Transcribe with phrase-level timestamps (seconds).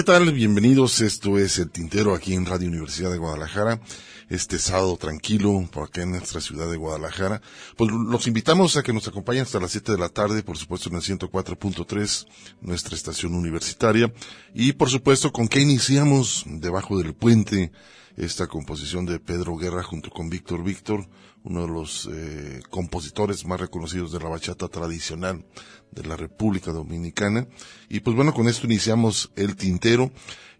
[0.00, 0.32] ¿qué tal?
[0.32, 1.02] Bienvenidos.
[1.02, 3.82] Esto es El Tintero aquí en Radio Universidad de Guadalajara.
[4.30, 7.42] Este sábado tranquilo por acá en nuestra ciudad de Guadalajara.
[7.76, 10.88] Pues los invitamos a que nos acompañen hasta las 7 de la tarde, por supuesto
[10.88, 12.26] en el 104.3,
[12.62, 14.10] nuestra estación universitaria.
[14.54, 16.44] Y por supuesto, ¿con qué iniciamos?
[16.46, 17.70] Debajo del puente
[18.16, 21.06] esta composición de Pedro Guerra junto con Víctor Víctor,
[21.44, 25.44] uno de los eh, compositores más reconocidos de la bachata tradicional
[25.90, 27.46] de la República Dominicana.
[27.88, 30.10] Y pues bueno, con esto iniciamos el tintero.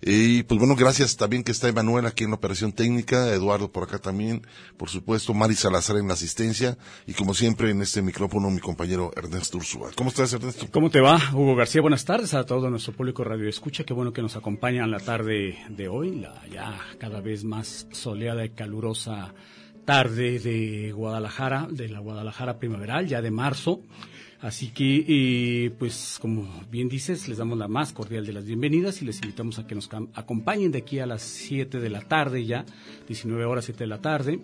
[0.02, 3.82] Y pues bueno, gracias también que está Emanuel aquí en la operación técnica, Eduardo por
[3.82, 4.46] acá también,
[4.78, 9.10] por supuesto, Mari Salazar en la asistencia y como siempre en este micrófono mi compañero
[9.14, 9.90] Ernesto Ursúa.
[9.94, 10.68] ¿Cómo estás Ernesto?
[10.72, 11.82] ¿Cómo te va, Hugo García?
[11.82, 13.84] Buenas tardes a todo nuestro público Radio Escucha.
[13.84, 18.42] Qué bueno que nos acompañan la tarde de hoy, la ya cada vez más soleada
[18.46, 19.34] y calurosa
[19.90, 23.80] tarde de Guadalajara, de la Guadalajara primaveral, ya de marzo.
[24.40, 29.02] Así que, eh, pues, como bien dices, les damos la más cordial de las bienvenidas
[29.02, 32.46] y les invitamos a que nos acompañen de aquí a las 7 de la tarde
[32.46, 32.64] ya,
[33.08, 34.38] 19 horas 7 de la tarde.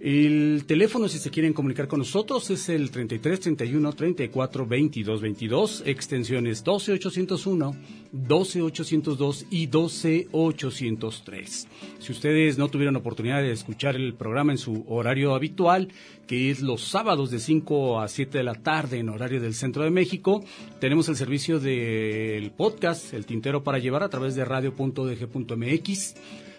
[0.00, 5.82] El teléfono, si se quieren comunicar con nosotros, es el 33 31 34 22 22,
[5.86, 7.76] extensiones 12 801,
[8.12, 11.68] 12 802 y 12 803.
[12.08, 15.88] Si ustedes no tuvieron oportunidad de escuchar el programa en su horario habitual,
[16.26, 19.82] que es los sábados de 5 a 7 de la tarde en horario del Centro
[19.84, 20.42] de México.
[20.80, 26.14] Tenemos el servicio del podcast, el tintero para llevar a través de radio.dg.mx.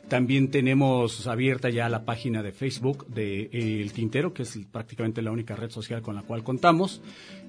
[0.10, 5.32] También tenemos abierta ya la página de Facebook de El Tintero, que es prácticamente la
[5.32, 7.02] única red social con la cual contamos.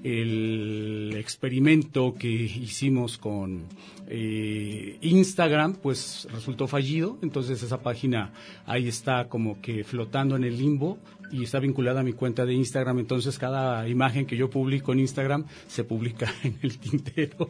[0.03, 3.65] El experimento que hicimos con
[4.07, 7.17] eh, Instagram, pues resultó fallido.
[7.23, 8.31] Entonces esa página
[8.67, 10.99] ahí está como que flotando en el limbo
[11.31, 12.99] y está vinculada a mi cuenta de Instagram.
[12.99, 17.49] Entonces cada imagen que yo publico en Instagram se publica en El Tintero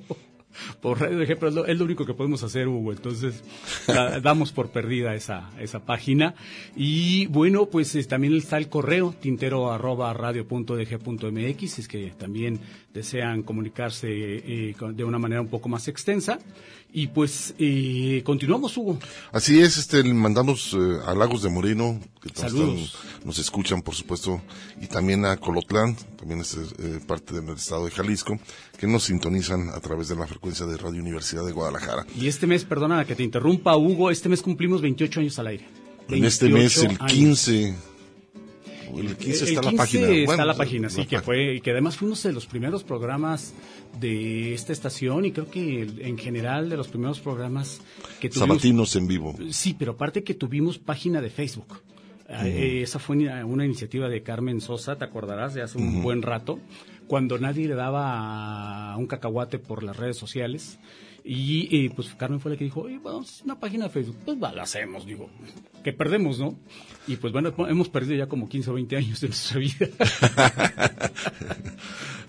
[0.82, 2.92] por radio de ejemplo, es lo único que podemos hacer, Hugo.
[2.92, 3.44] Entonces,
[4.22, 6.36] damos por perdida esa, esa página.
[6.76, 10.76] Y bueno, pues también está el correo tintero arroba radio punto
[11.32, 12.60] mx, es que también
[12.94, 16.40] desean comunicarse eh, de una manera un poco más extensa.
[16.94, 19.00] Y pues eh, continuamos, Hugo.
[19.32, 22.30] Así es, este, mandamos eh, a Lagos de Moreno, que
[23.24, 24.42] nos escuchan, por supuesto,
[24.82, 28.40] y también a Colotlán, también es eh, parte del estado de Jalisco,
[28.78, 32.06] que nos sintonizan a través de la frecuencia de Radio Universidad de Guadalajara.
[32.16, 35.66] Y este mes, perdona que te interrumpa, Hugo, este mes cumplimos 28 años al aire.
[36.10, 37.76] En este mes, el 15
[39.00, 40.10] el 15 está la página.
[40.10, 43.54] está la página, sí, que fue, y que además fuimos de los primeros programas
[44.00, 47.82] de esta estación y creo que en general de los primeros programas
[48.20, 48.48] que tuvimos.
[48.48, 49.36] Sabatinos en vivo.
[49.50, 51.82] Sí, pero aparte que tuvimos página de Facebook.
[52.44, 56.60] Eh, esa fue una, iniciativa de Carmen Sosa, te acordarás, de hace un buen rato,
[57.08, 60.80] cuando nadie le daba un cacahuate por las redes sociales.
[61.24, 65.06] Y pues Carmen fue la que dijo, vamos, una página de Facebook, pues la hacemos,
[65.06, 65.30] digo,
[65.84, 66.58] que perdemos, ¿no?
[67.08, 69.88] Y pues bueno, hemos perdido ya como 15 o 20 años de nuestra vida.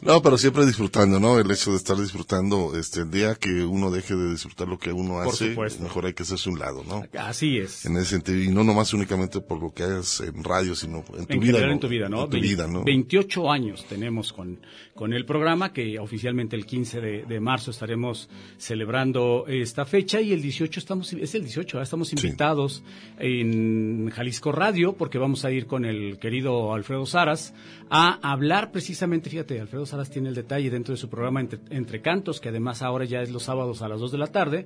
[0.02, 1.38] No, pero siempre disfrutando, ¿no?
[1.38, 4.90] El hecho de estar disfrutando, este, el día que uno deje de disfrutar lo que
[4.90, 7.04] uno hace, mejor hay que hacerse un lado, ¿no?
[7.16, 7.86] Así es.
[7.86, 11.26] En ese sentido, y no nomás únicamente por lo que hagas en radio, sino en
[11.26, 11.70] tu vida.
[11.70, 12.24] En tu vida, ¿no?
[12.24, 12.82] En tu vida, ¿no?
[12.82, 14.58] 28 años tenemos con,
[14.92, 18.28] con el programa, que oficialmente el 15 de, marzo estaremos
[18.58, 22.82] celebrando esta fecha, y el 18 estamos, es el 18, estamos invitados
[23.20, 27.54] en Jalisco Radio, porque vamos a ir con el querido Alfredo Saras
[27.88, 32.40] a hablar precisamente, fíjate, Alfredo Salas tiene el detalle dentro de su programa Entre, Cantos,
[32.40, 34.64] que además ahora ya es los sábados a las 2 de la tarde,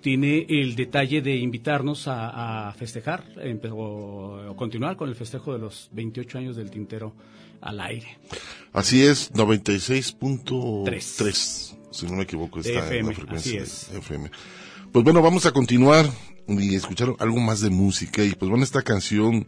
[0.00, 3.26] tiene el detalle de invitarnos a, festejar
[3.70, 7.12] o, continuar con el festejo de los 28 años del tintero
[7.60, 8.16] al aire.
[8.72, 14.30] Así es, 96.3, si no me equivoco, está en la frecuencia FM.
[14.90, 16.06] Pues bueno, vamos a continuar
[16.48, 19.46] y escuchar algo más de música y pues bueno, esta canción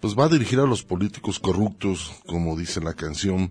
[0.00, 3.50] pues va a dirigir a los políticos corruptos, como dice la canción,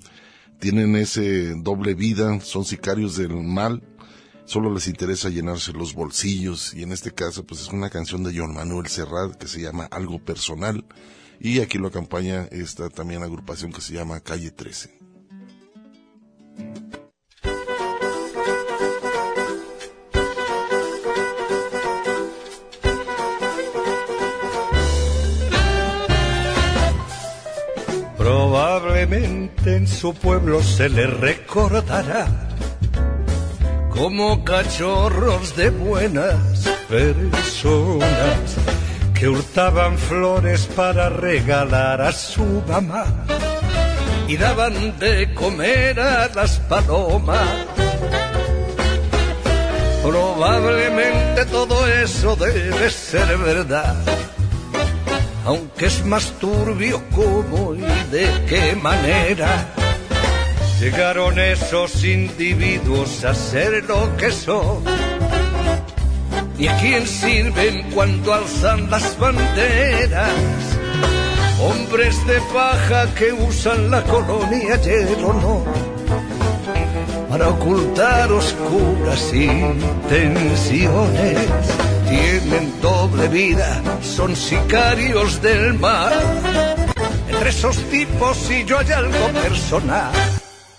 [0.59, 3.83] tienen ese doble vida, son sicarios del mal,
[4.45, 8.37] solo les interesa llenarse los bolsillos y en este caso pues es una canción de
[8.37, 10.85] John Manuel Serrat que se llama Algo Personal
[11.39, 14.97] y aquí lo acompaña esta también agrupación que se llama Calle 13.
[29.07, 32.27] Probablemente en su pueblo se le recordará
[33.89, 36.35] como cachorros de buenas
[36.89, 38.57] personas
[39.13, 43.05] que hurtaban flores para regalar a su mamá
[44.27, 47.47] y daban de comer a las palomas.
[50.03, 53.95] Probablemente todo eso debe ser verdad
[55.47, 59.65] aunque es más turbio cómo y de qué manera
[60.79, 64.83] llegaron esos individuos a ser lo que son.
[66.59, 70.31] ¿Y a quién sirven cuando alzan las banderas?
[71.59, 75.65] hombres de paja que usan la colonia el honor
[77.29, 81.39] para ocultar oscuras intenciones.
[82.09, 86.13] Tienen doble vida, son sicarios del mar.
[87.29, 90.11] Entre esos tipos y yo hay algo personal.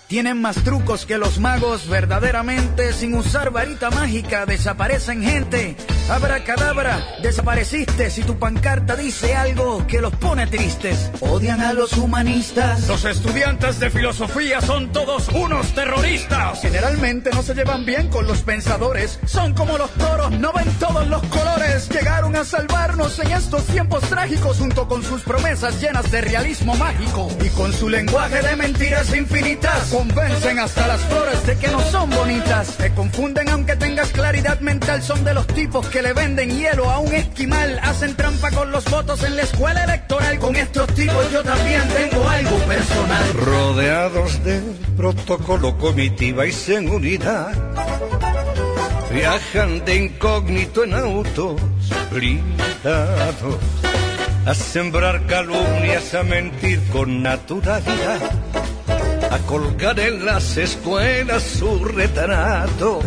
[0.07, 5.75] Tienen más trucos que los magos, verdaderamente, sin usar varita mágica, desaparecen gente.
[6.09, 11.11] Abra cadabra, desapareciste si tu pancarta dice algo que los pone tristes.
[11.19, 12.87] Odian a los humanistas.
[12.87, 16.61] Los estudiantes de filosofía son todos unos terroristas.
[16.61, 19.19] Generalmente no se llevan bien con los pensadores.
[19.27, 21.87] Son como los toros, no ven todos los colores.
[21.89, 27.29] Llegaron a salvarnos en estos tiempos trágicos junto con sus promesas llenas de realismo mágico.
[27.45, 32.09] Y con su lenguaje de mentiras infinitas convencen hasta las flores de que no son
[32.09, 32.77] bonitas.
[32.77, 35.03] Te confunden aunque tengas claridad mental.
[35.03, 37.79] Son de los tipos que le venden hielo a un esquimal.
[37.83, 40.39] Hacen trampa con los votos en la escuela electoral.
[40.39, 43.33] Con estos tipos yo también tengo algo personal.
[43.33, 44.63] Rodeados del
[44.95, 47.51] protocolo, comitiva y seguridad.
[49.13, 51.61] Viajan de incógnito en autos
[52.11, 53.57] blindados.
[54.45, 58.31] A sembrar calumnias, a mentir con naturalidad.
[59.31, 63.01] A colgar en las escuelas su retrato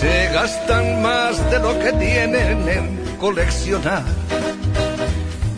[0.00, 4.04] se gastan más de lo que tienen en coleccionar.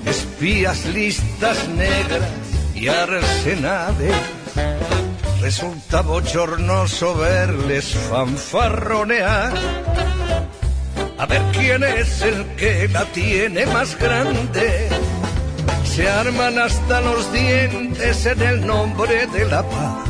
[0.06, 2.30] Espías, listas negras
[2.74, 4.14] y arsenales.
[5.40, 9.52] Resulta bochornoso verles fanfarronear.
[11.18, 14.88] A ver quién es el que la tiene más grande.
[15.84, 20.09] Se arman hasta los dientes en el nombre de la paz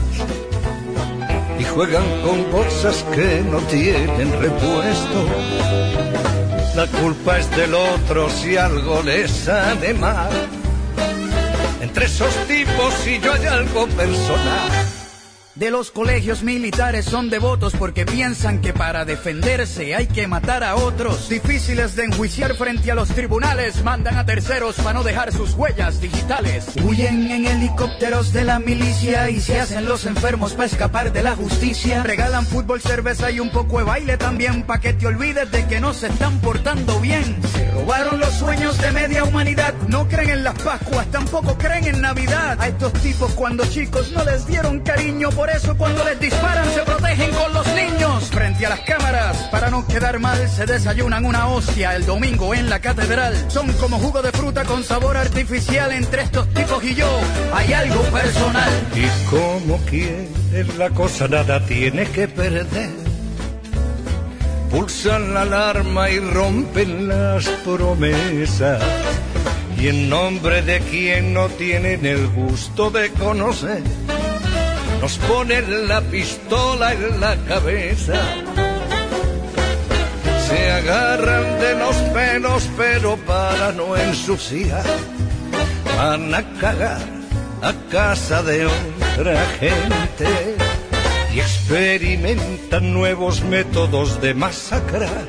[1.60, 5.26] y juegan con bolsas que no tienen repuesto.
[6.74, 10.30] La culpa es del otro si algo les sale mal.
[11.80, 14.99] Entre esos tipos y yo hay algo personal.
[15.60, 20.74] De los colegios militares son devotos porque piensan que para defenderse hay que matar a
[20.74, 21.28] otros.
[21.28, 26.00] Difíciles de enjuiciar frente a los tribunales, mandan a terceros para no dejar sus huellas
[26.00, 26.64] digitales.
[26.82, 31.36] Huyen en helicópteros de la milicia y se hacen los enfermos para escapar de la
[31.36, 32.04] justicia.
[32.04, 35.78] Regalan fútbol, cerveza y un poco de baile también pa' que te olvides de que
[35.78, 37.36] no se están portando bien.
[37.52, 42.00] Se robaron los sueños de media humanidad, no creen en las Pascuas, tampoco creen en
[42.00, 42.58] Navidad.
[42.58, 46.80] A estos tipos cuando chicos no les dieron cariño por eso cuando les disparan se
[46.82, 48.30] protegen con los niños.
[48.30, 52.70] Frente a las cámaras, para no quedar mal, se desayunan una hostia el domingo en
[52.70, 53.34] la catedral.
[53.48, 57.08] Son como jugo de fruta con sabor artificial entre estos tipos y yo.
[57.54, 58.70] Hay algo personal.
[58.94, 62.90] Y como quieres la cosa nada tiene que perder.
[64.70, 68.82] Pulsan la alarma y rompen las promesas.
[69.78, 73.82] Y en nombre de quien no tienen el gusto de conocer
[75.00, 78.20] nos ponen la pistola en la cabeza.
[80.46, 84.84] Se agarran de los pelos, pero para no ensuciar,
[85.96, 87.00] van a cagar
[87.62, 90.56] a casa de otra gente
[91.34, 95.26] y experimentan nuevos métodos de masacrar.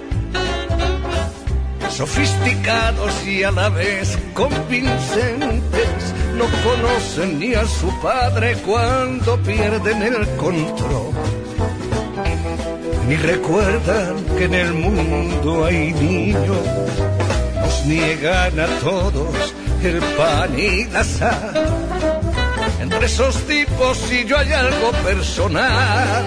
[1.89, 10.27] Sofisticados y a la vez convincentes no conocen ni a su padre cuando pierden el
[10.37, 11.13] control.
[13.07, 16.65] Ni recuerdan que en el mundo hay niños,
[17.61, 21.53] nos niegan a todos el pan y la sal.
[22.79, 26.23] Entre esos tipos y yo hay algo personal.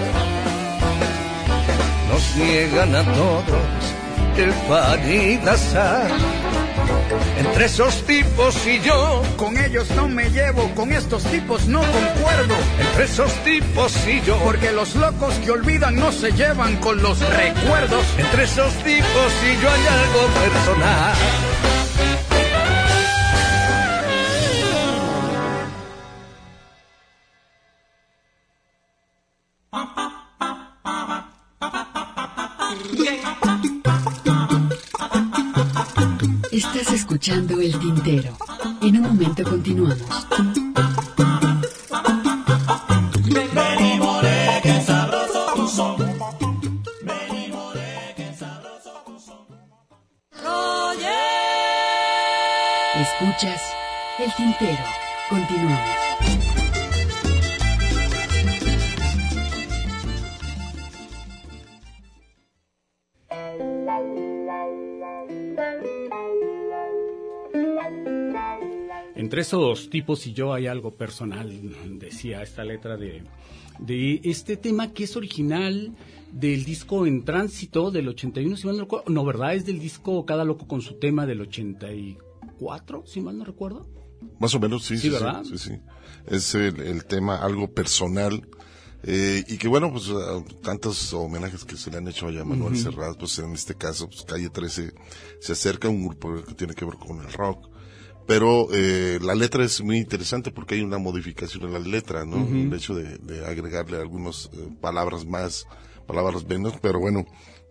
[2.09, 3.81] Nos niegan a todos
[4.37, 6.44] el pan y la sal
[7.37, 9.21] entre esos tipos y yo.
[9.37, 12.55] Con ellos no me llevo, con estos tipos no concuerdo.
[12.79, 14.37] Entre esos tipos y yo.
[14.43, 18.05] Porque los locos que olvidan no se llevan con los recuerdos.
[18.17, 21.44] Entre esos tipos y yo hay algo personal.
[37.25, 38.44] Escuchando El Tintero.
[69.89, 71.51] Tipos y yo hay algo personal,
[71.99, 73.23] decía esta letra de,
[73.79, 75.95] de este tema que es original
[76.31, 79.05] del disco En Tránsito del 81, si mal no recuerdo.
[79.09, 79.55] No, ¿verdad?
[79.55, 83.87] Es del disco Cada Loco con su tema del 84, si mal no recuerdo.
[84.39, 84.97] Más o menos, sí.
[84.97, 85.43] Sí, ¿verdad?
[85.43, 85.79] Sí, sí.
[86.27, 88.47] Es el, el tema algo personal.
[89.07, 92.75] Eh, y que bueno, pues uh, tantos homenajes que se le han hecho a Manuel.
[92.75, 94.93] Serrat, pues en este caso, pues Calle 13
[95.39, 97.69] se acerca a un grupo que tiene que ver con el rock.
[98.27, 102.37] Pero eh, la letra es muy interesante porque hay una modificación en la letra, ¿no?
[102.37, 102.55] Ujú.
[102.55, 105.67] El hecho de, de agregarle algunas eh, palabras más,
[106.07, 107.25] palabras menos, pero bueno,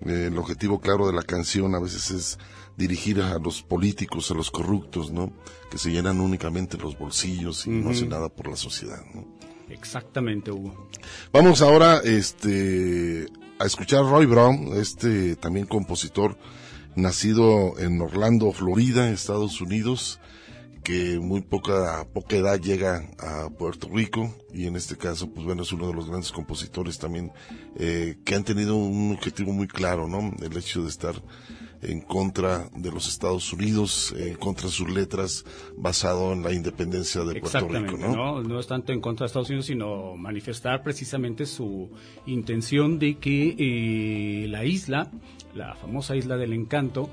[0.07, 2.39] eh, el objetivo claro de la canción a veces es
[2.77, 5.33] dirigir a los políticos, a los corruptos, ¿no?
[5.71, 9.27] Que se llenan únicamente los bolsillos y no hacen nada por la sociedad, ¿no?
[9.71, 10.89] Exactamente, Hugo.
[11.33, 13.27] Vamos ahora este,
[13.59, 16.37] a escuchar a Roy Brown, este también compositor
[16.97, 20.21] nacido en Orlando, Florida, Estados Unidos,
[20.85, 25.45] que muy poca, a poca edad llega a Puerto Rico y en este caso, pues
[25.47, 27.33] bueno, es uno de los grandes compositores también
[27.77, 30.33] eh, que han tenido un objetivo muy claro, ¿no?
[30.43, 31.15] El hecho de estar
[31.85, 35.45] en contra de los Estados Unidos, en contra de sus letras,
[35.77, 38.15] basado en la independencia de Puerto Rico, ¿no?
[38.15, 38.43] ¿no?
[38.43, 38.61] ¿no?
[38.61, 41.91] es tanto en contra de Estados Unidos, sino manifestar precisamente su
[42.27, 45.11] intención de que eh, la isla,
[45.55, 47.09] la famosa isla del encanto,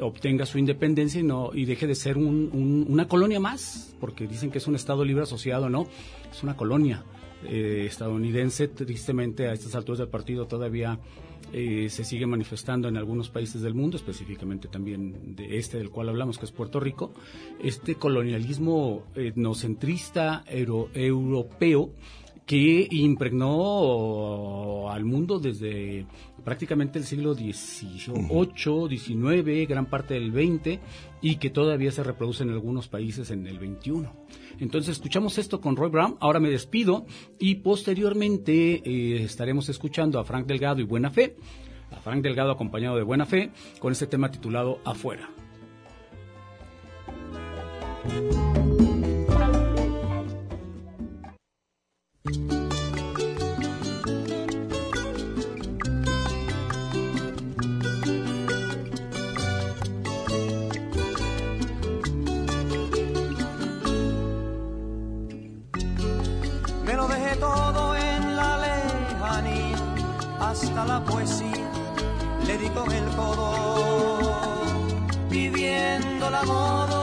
[0.00, 4.26] obtenga su independencia y, no, y deje de ser un- un- una colonia más, porque
[4.26, 5.86] dicen que es un Estado libre asociado, ¿no?
[6.30, 7.04] Es una colonia
[7.44, 10.98] eh, estadounidense, tristemente a estas alturas del partido todavía
[11.52, 16.08] eh, se sigue manifestando en algunos países del mundo, específicamente también de este del cual
[16.08, 17.12] hablamos, que es Puerto Rico,
[17.62, 21.90] este colonialismo etnocentrista euro- europeo
[22.46, 26.06] que impregnó al mundo desde
[26.46, 30.78] prácticamente el siglo XVIII, XIX, gran parte del XX
[31.20, 34.06] y que todavía se reproduce en algunos países en el XXI.
[34.60, 37.04] Entonces escuchamos esto con Roy Brown, ahora me despido
[37.40, 41.36] y posteriormente eh, estaremos escuchando a Frank Delgado y Buena Fe,
[41.90, 43.50] a Frank Delgado acompañado de Buena Fe
[43.80, 45.28] con este tema titulado Afuera.
[70.86, 71.70] La poesía
[72.46, 73.54] le di con el codo.
[75.28, 76.95] Viviendo la modo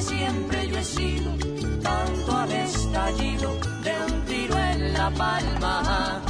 [0.00, 1.30] siempre yo he sido,
[1.82, 6.22] tanto al estallido de un tiro en la palma,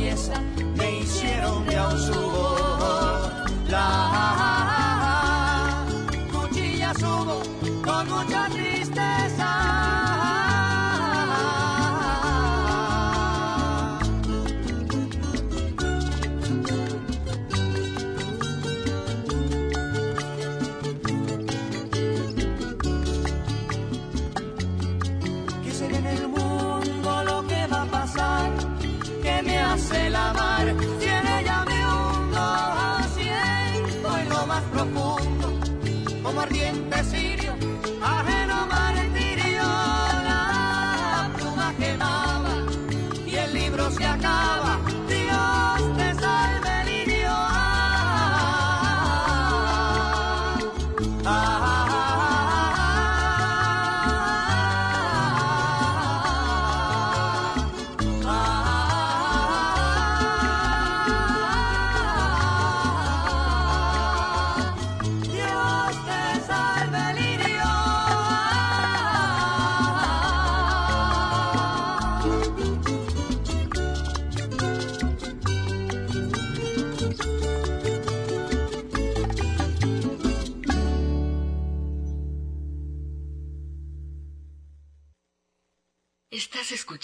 [0.00, 0.40] pieza
[0.76, 1.66] me hicieron
[1.98, 2.56] subo.
[3.68, 4.19] La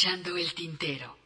[0.06, 1.16] el tintero.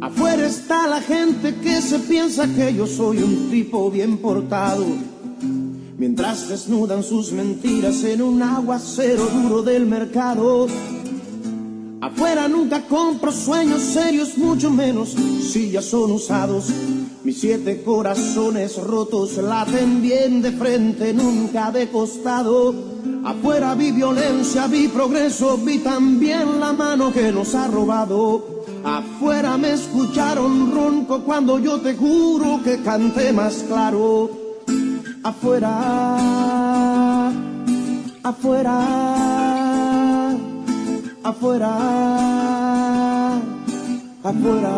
[0.00, 4.86] Afuera está la gente que se piensa que yo soy un tipo bien portado.
[5.98, 10.66] Mientras desnudan sus mentiras en un aguacero duro del mercado.
[12.16, 16.70] Afuera nunca compro sueños serios, mucho menos si ya son usados.
[17.24, 22.74] Mis siete corazones rotos laten bien de frente, nunca de costado.
[23.22, 28.64] Afuera vi violencia, vi progreso, vi también la mano que nos ha robado.
[28.82, 34.30] Afuera me escucharon ronco cuando yo te juro que canté más claro.
[35.22, 36.16] Afuera,
[38.22, 39.25] afuera,
[41.26, 41.76] afuera,
[44.22, 44.74] afuera.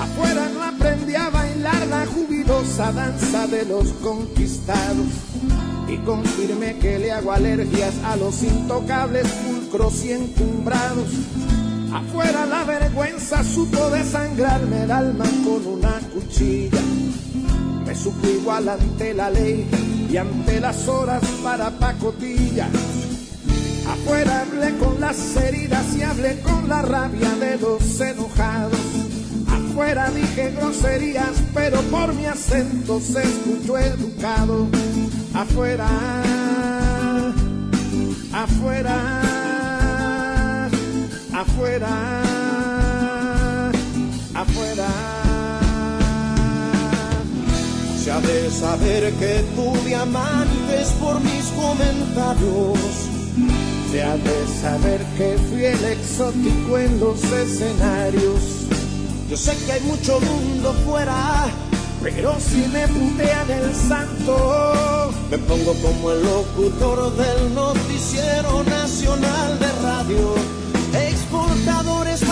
[0.00, 5.06] Afuera no aprendí a bailar la jubilosa danza de los conquistados
[5.88, 11.08] y confirmé que le hago alergias a los intocables pulcros y encumbrados.
[11.92, 16.80] Afuera la vergüenza supo desangrarme el alma con una cuchilla.
[17.84, 19.68] Me supo igual ante la ley
[20.10, 22.68] y ante las horas para pacotilla.
[23.86, 28.78] Afuera hablé con las heridas y hablé con la rabia de los enojados.
[29.48, 34.68] Afuera dije groserías, pero por mi acento se escuchó educado.
[35.34, 35.88] Afuera,
[38.32, 38.96] afuera,
[41.32, 42.22] afuera,
[44.34, 44.88] afuera.
[48.02, 53.14] Se ha de saber que tuve amantes por mis comentarios.
[53.94, 58.66] Se ha de saber que fui el exótico en los escenarios.
[59.30, 61.46] Yo sé que hay mucho mundo fuera,
[62.02, 69.72] pero si me putean el santo, me pongo como el locutor del noticiero nacional de
[69.80, 70.34] radio.
[70.92, 72.23] Exportadores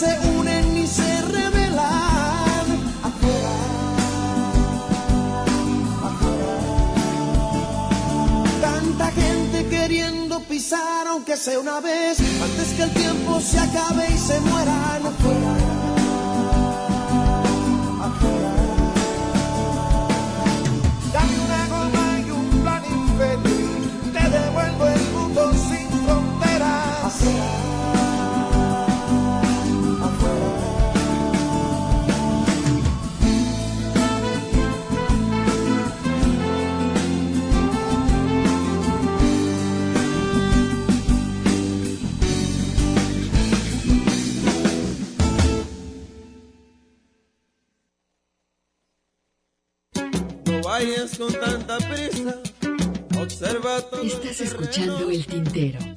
[0.00, 2.66] se unen ni se revelan.
[3.08, 3.54] Afuera,
[6.08, 6.52] afuera.
[8.60, 14.18] Tanta gente queriendo pisar, aunque sea una vez, antes que el tiempo se acabe y
[14.18, 15.06] se mueran.
[15.06, 15.45] Afuera.
[54.38, 55.95] Escuchando el tintero.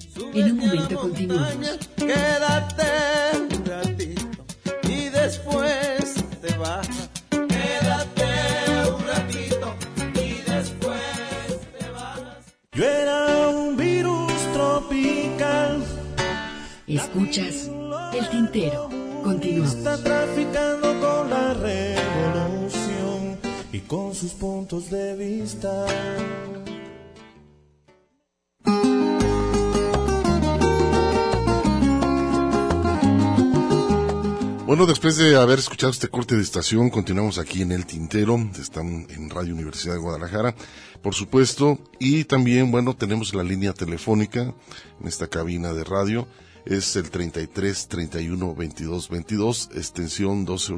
[35.79, 40.01] Escuchado este corte de estación, continuamos aquí en El Tintero, están en Radio Universidad de
[40.01, 40.53] Guadalajara,
[41.01, 44.53] por supuesto, y también, bueno, tenemos la línea telefónica
[44.99, 46.27] en esta cabina de radio,
[46.65, 50.73] es el 33 31 22 22, extensión 12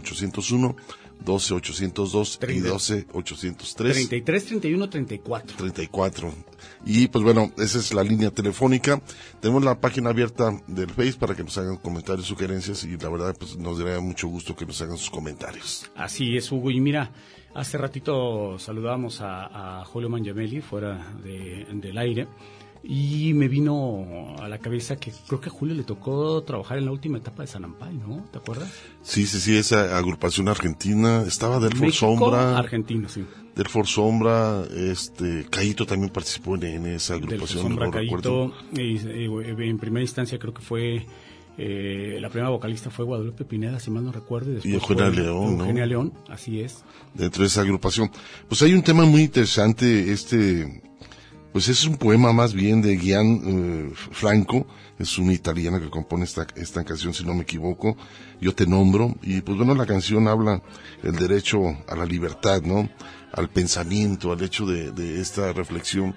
[1.25, 3.93] 801, 12 802 y 12 803.
[3.93, 5.57] 33 31 34.
[5.57, 6.34] 34.
[6.86, 9.01] Y pues bueno, esa es la línea telefónica.
[9.39, 13.36] Tenemos la página abierta del Face para que nos hagan comentarios, sugerencias y la verdad
[13.38, 15.89] pues nos daría mucho gusto que nos hagan sus comentarios.
[15.95, 16.71] Así es, Hugo.
[16.71, 17.12] Y mira,
[17.53, 22.27] hace ratito saludábamos a, a Julio Mangiamelli fuera de, del aire
[22.83, 26.85] y me vino a la cabeza que creo que a Julio le tocó trabajar en
[26.85, 28.25] la última etapa de Sanampay, ¿no?
[28.31, 28.71] ¿Te acuerdas?
[29.03, 32.57] Sí, sí, sí, esa agrupación argentina estaba del For Sombra.
[32.57, 33.23] Argentino, sí.
[33.55, 37.63] Del For Sombra, este, Caíto también participó en, esa agrupación.
[37.63, 41.05] Sombra, Caíto, en primera instancia creo que fue
[41.57, 44.59] eh, la primera vocalista fue Guadalupe Pineda, si mal no recuerdo.
[44.63, 45.63] Y, Eugenia León, ¿no?
[45.63, 46.83] Eugenia León, así es.
[47.13, 48.09] Dentro de esa agrupación.
[48.47, 50.81] Pues hay un tema muy interesante, este,
[51.51, 56.23] pues es un poema más bien de Gian eh, Franco, es un italiano que compone
[56.23, 57.97] esta, esta canción, si no me equivoco,
[58.39, 60.61] yo te nombro, y pues bueno, la canción habla
[61.03, 62.89] el derecho a la libertad, ¿no?
[63.33, 66.15] Al pensamiento, al hecho de, de esta reflexión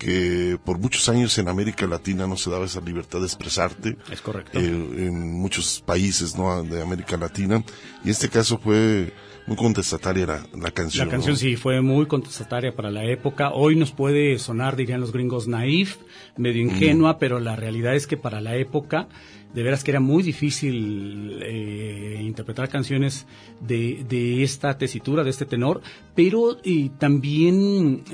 [0.00, 3.98] que por muchos años en América Latina no se daba esa libertad de expresarte.
[4.10, 4.58] Es correcto.
[4.58, 6.62] Eh, en muchos países, ¿no?
[6.64, 7.62] De América Latina.
[8.02, 9.12] Y este caso fue
[9.46, 11.06] muy contestataria la, la canción.
[11.06, 11.38] La canción ¿no?
[11.38, 13.50] sí fue muy contestataria para la época.
[13.52, 15.96] Hoy nos puede sonar, dirían los gringos, naif,
[16.36, 17.16] medio ingenua, mm.
[17.18, 19.08] pero la realidad es que para la época,
[19.54, 23.26] de veras que era muy difícil eh, interpretar canciones
[23.60, 25.80] de, de, esta tesitura, de este tenor,
[26.14, 26.58] pero
[26.98, 28.04] también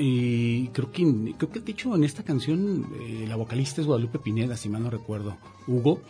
[0.72, 4.56] creo que creo que de hecho en esta canción eh, la vocalista es Guadalupe Pineda,
[4.56, 5.36] si mal no recuerdo,
[5.66, 6.00] Hugo,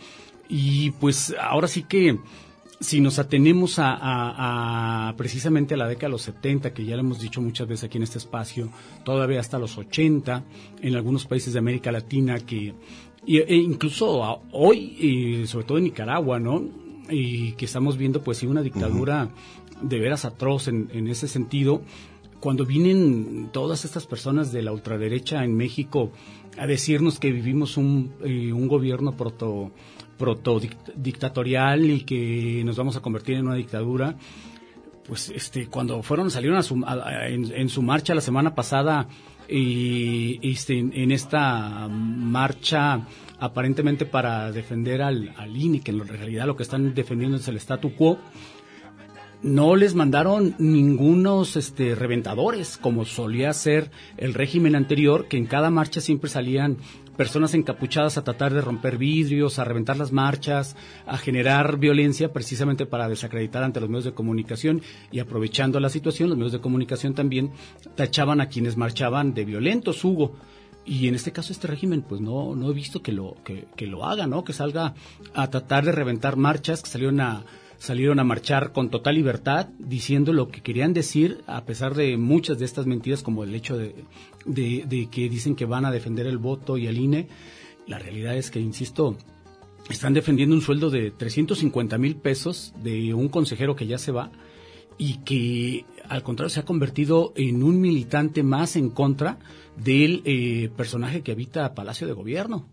[0.47, 2.17] y pues ahora sí que
[2.79, 6.95] si nos atenemos a, a, a, precisamente a la década de los 70, que ya
[6.95, 8.69] lo hemos dicho muchas veces aquí en este espacio,
[9.03, 10.43] todavía hasta los 80,
[10.81, 12.75] en algunos países de América Latina, que
[13.25, 16.63] e incluso hoy, y sobre todo en Nicaragua, ¿no?
[17.09, 19.87] Y que estamos viendo, pues, sí, una dictadura uh -huh.
[19.87, 21.81] de veras atroz en, en ese sentido.
[22.39, 26.11] Cuando vienen todas estas personas de la ultraderecha en México
[26.57, 29.71] a decirnos que vivimos un, eh, un gobierno proto
[30.17, 30.59] proto
[30.95, 34.15] dictatorial y que nos vamos a convertir en una dictadura
[35.07, 39.07] pues este cuando fueron salieron a su, a, en, su marcha la semana pasada
[39.49, 43.07] y este, en esta marcha
[43.39, 47.95] aparentemente para defender al, al que en realidad lo que están defendiendo es el statu
[47.95, 48.17] quo
[49.41, 55.69] no les mandaron ningunos este, reventadores, como solía ser el régimen anterior, que en cada
[55.69, 56.77] marcha siempre salían
[57.17, 60.75] personas encapuchadas a tratar de romper vidrios, a reventar las marchas,
[61.05, 66.29] a generar violencia precisamente para desacreditar ante los medios de comunicación y aprovechando la situación,
[66.29, 67.51] los medios de comunicación también
[67.95, 70.35] tachaban a quienes marchaban de violentos, Hugo.
[70.85, 73.87] Y en este caso este régimen pues no, no he visto que lo, que, que
[73.87, 74.45] lo haga, ¿no?
[74.45, 74.93] Que salga
[75.33, 77.43] a tratar de reventar marchas, que salieron a
[77.77, 82.59] salieron a marchar con total libertad, diciendo lo que querían decir, a pesar de muchas
[82.59, 84.05] de estas mentiras, como el hecho de,
[84.45, 87.27] de, que dicen que van a defender el voto y el INE.
[87.85, 89.17] La realidad es que, insisto,
[89.89, 94.31] están defendiendo un sueldo de 350 mil pesos de un consejero que ya se va
[94.97, 99.37] y que, al contrario, se ha convertido en un militante más en contra
[99.77, 102.67] del eh, personaje que habita Palacio de Gobierno.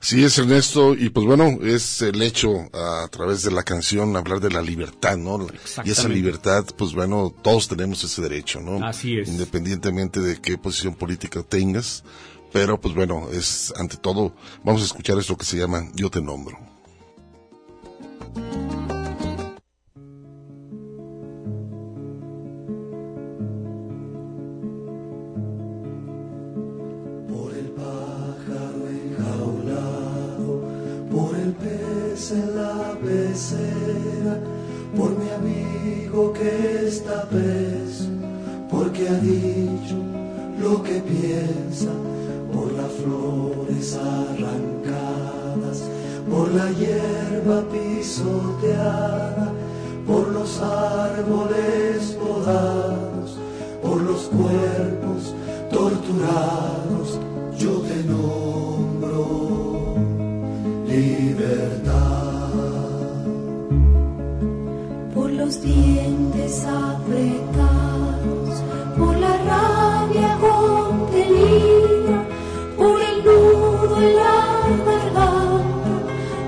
[0.00, 4.40] Sí, es Ernesto, y pues bueno, es el hecho a través de la canción hablar
[4.40, 5.46] de la libertad, ¿no?
[5.84, 8.86] Y esa libertad, pues bueno, todos tenemos ese derecho, ¿no?
[8.86, 9.28] Así es.
[9.28, 12.04] Independientemente de qué posición política tengas,
[12.52, 16.20] pero pues bueno, es ante todo, vamos a escuchar esto que se llama Yo te
[16.20, 16.58] nombro.
[32.30, 34.40] En la pecera,
[34.96, 38.08] por mi amigo que está preso,
[38.68, 39.96] porque ha dicho
[40.60, 41.90] lo que piensa,
[42.52, 45.82] por las flores arrancadas,
[46.28, 49.52] por la hierba pisoteada,
[50.06, 53.38] por los árboles podados,
[53.82, 55.34] por los cuerpos
[55.70, 57.20] torturados,
[57.56, 59.75] yo te nombro
[60.96, 62.50] libertad.
[65.14, 68.62] Por los dientes apretados,
[68.96, 72.24] por la rabia contenida,
[72.76, 74.36] por el nudo en la
[74.86, 75.92] garganta,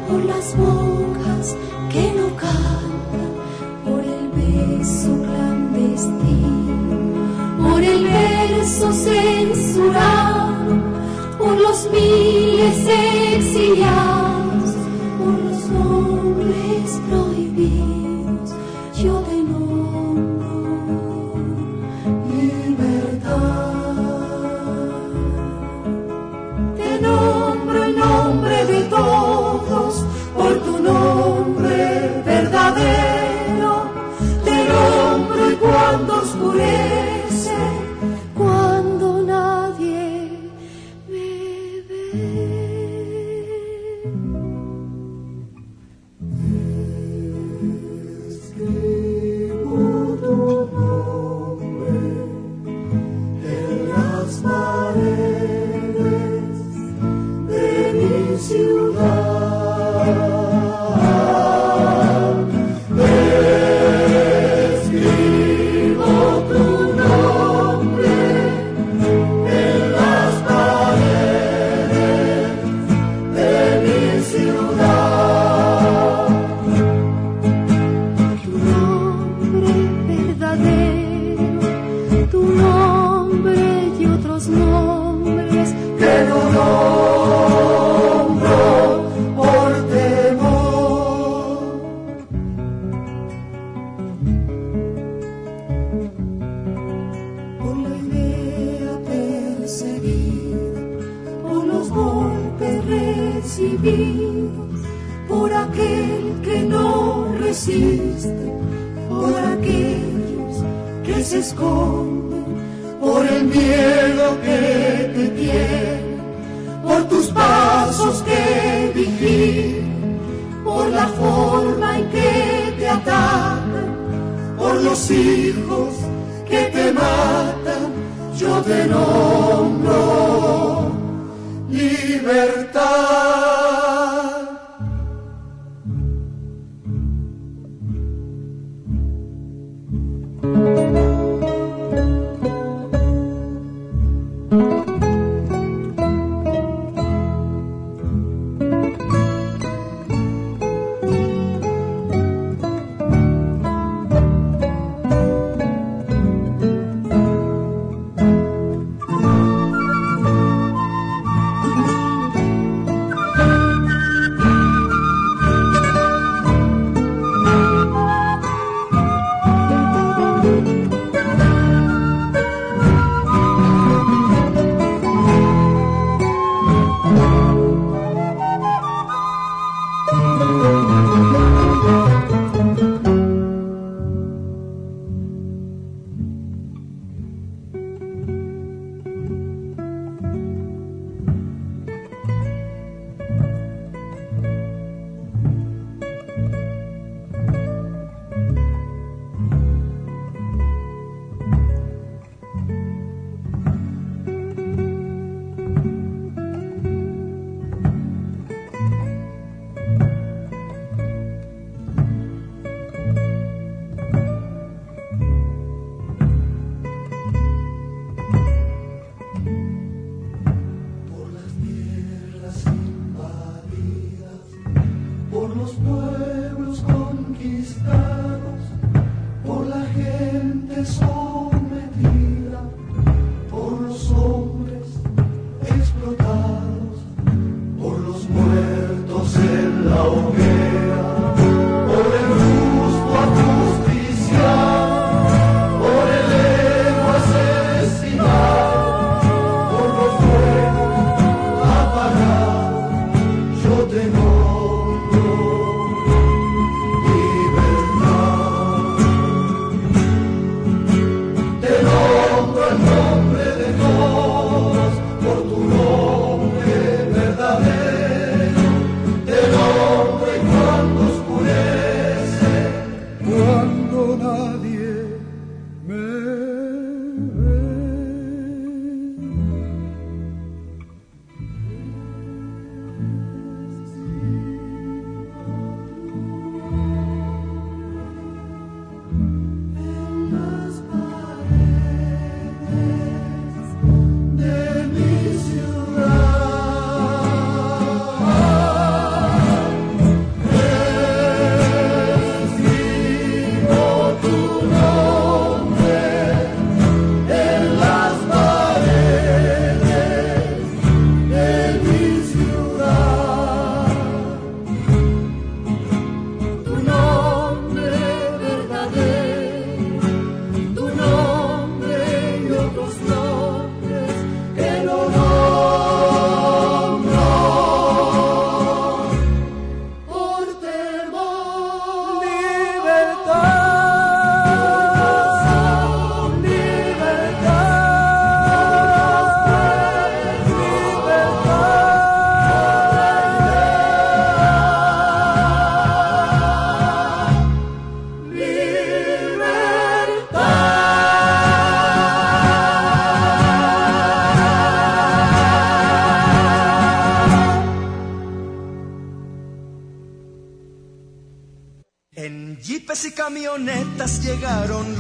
[0.08, 1.56] por las monjas
[1.92, 2.88] que no cantan
[4.34, 6.96] beso clandestino,
[7.62, 10.76] por el verso censurado,
[11.38, 12.76] por los miles
[13.34, 14.27] exiliados,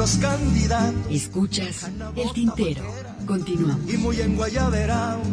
[0.08, 1.10] los candidatos.
[1.10, 2.82] Escuchas el tintero.
[3.26, 3.92] Continuamos.
[3.92, 5.26] Y muy en Guayaberaos.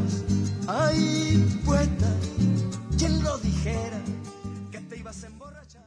[0.68, 2.14] Ay, poeta,
[2.98, 4.02] ¿quién lo dijera?
[4.72, 5.82] Que te ibas a emborrachar.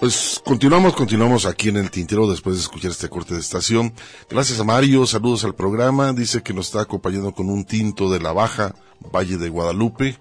[0.00, 3.92] Pues continuamos, continuamos aquí en el tintero después de escuchar este corte de estación.
[4.30, 6.12] Gracias a Mario, saludos al programa.
[6.12, 8.74] Dice que nos está acompañando con un tinto de la Baja,
[9.12, 10.18] Valle de Guadalupe.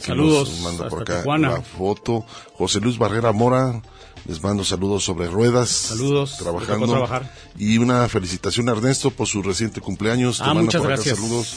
[0.00, 0.60] Saludos.
[0.62, 2.24] manda por acá la foto.
[2.54, 3.82] José Luis Barrera Mora,
[4.26, 5.68] les mando saludos sobre ruedas.
[5.68, 6.36] Saludos.
[6.38, 6.86] Trabajando.
[6.86, 7.32] Trabajar.
[7.58, 10.40] Y una felicitación a Ernesto por su reciente cumpleaños.
[10.40, 11.18] Ah, muchas gracias.
[11.18, 11.56] saludos.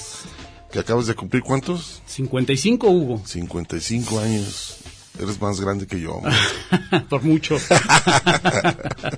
[0.72, 2.02] ¿Que acabas de cumplir cuántos?
[2.06, 3.22] 55, Hugo.
[3.26, 4.78] 55 años.
[5.18, 6.20] Eres más grande que yo.
[7.10, 7.56] Por mucho.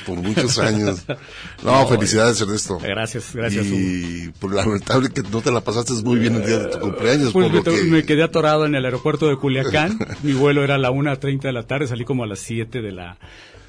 [0.00, 1.04] por muchos años.
[1.62, 2.78] No, felicidades, Ernesto.
[2.78, 3.66] Gracias, gracias.
[3.66, 7.32] Y por lamentable que no te la pasaste muy bien el día de tu cumpleaños.
[7.32, 7.84] Pues por me, lo que...
[7.84, 9.98] me, quedé atorado en el aeropuerto de Culiacán.
[10.22, 12.92] Mi vuelo era a la 1.30 de la tarde, salí como a las 7 de
[12.92, 13.18] la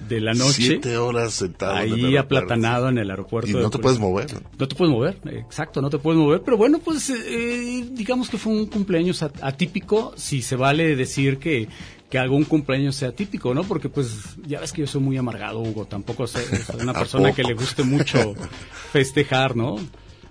[0.07, 0.63] de la noche.
[0.63, 1.75] Siete horas sentado.
[1.75, 3.49] Ahí aplatanado en el aeropuerto.
[3.49, 4.27] Y no te puedes mover.
[4.57, 6.41] No te puedes mover, exacto, no te puedes mover.
[6.41, 11.67] Pero bueno, pues eh, digamos que fue un cumpleaños atípico, si se vale decir que
[12.11, 13.63] que algún cumpleaños sea típico, ¿no?
[13.63, 17.31] Porque pues ya ves que yo soy muy amargado, Hugo, tampoco soy, soy una persona
[17.31, 18.35] que le guste mucho
[18.91, 19.77] festejar, ¿no?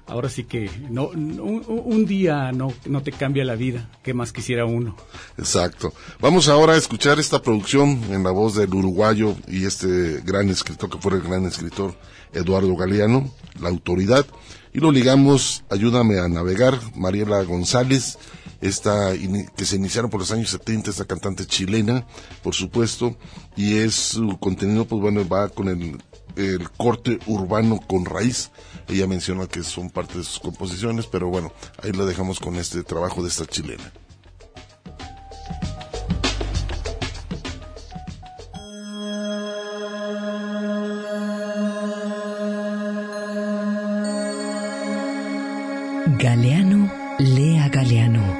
[0.07, 4.33] Ahora sí que no, un, un, día no, no te cambia la vida, ¿qué más
[4.33, 4.95] quisiera uno?
[5.39, 5.95] Exacto.
[6.20, 10.91] Vamos ahora a escuchar esta producción en la voz del uruguayo y este gran escritor,
[10.91, 11.95] que fue el gran escritor
[12.35, 14.26] Eduardo Galeano, La Autoridad,
[14.74, 18.18] y lo ligamos, ayúdame a navegar, Mariela González,
[18.61, 19.13] esta
[19.57, 22.07] que se iniciaron por los años 70, esta cantante chilena,
[22.43, 23.17] por supuesto,
[23.57, 26.03] y es su contenido, pues bueno, va con el,
[26.37, 28.51] el corte urbano con raíz.
[28.89, 31.53] Ella menciona que son parte de sus composiciones, pero bueno,
[31.83, 33.93] ahí la dejamos con este trabajo de esta chilena.
[46.19, 48.39] Galeano lea Galeano.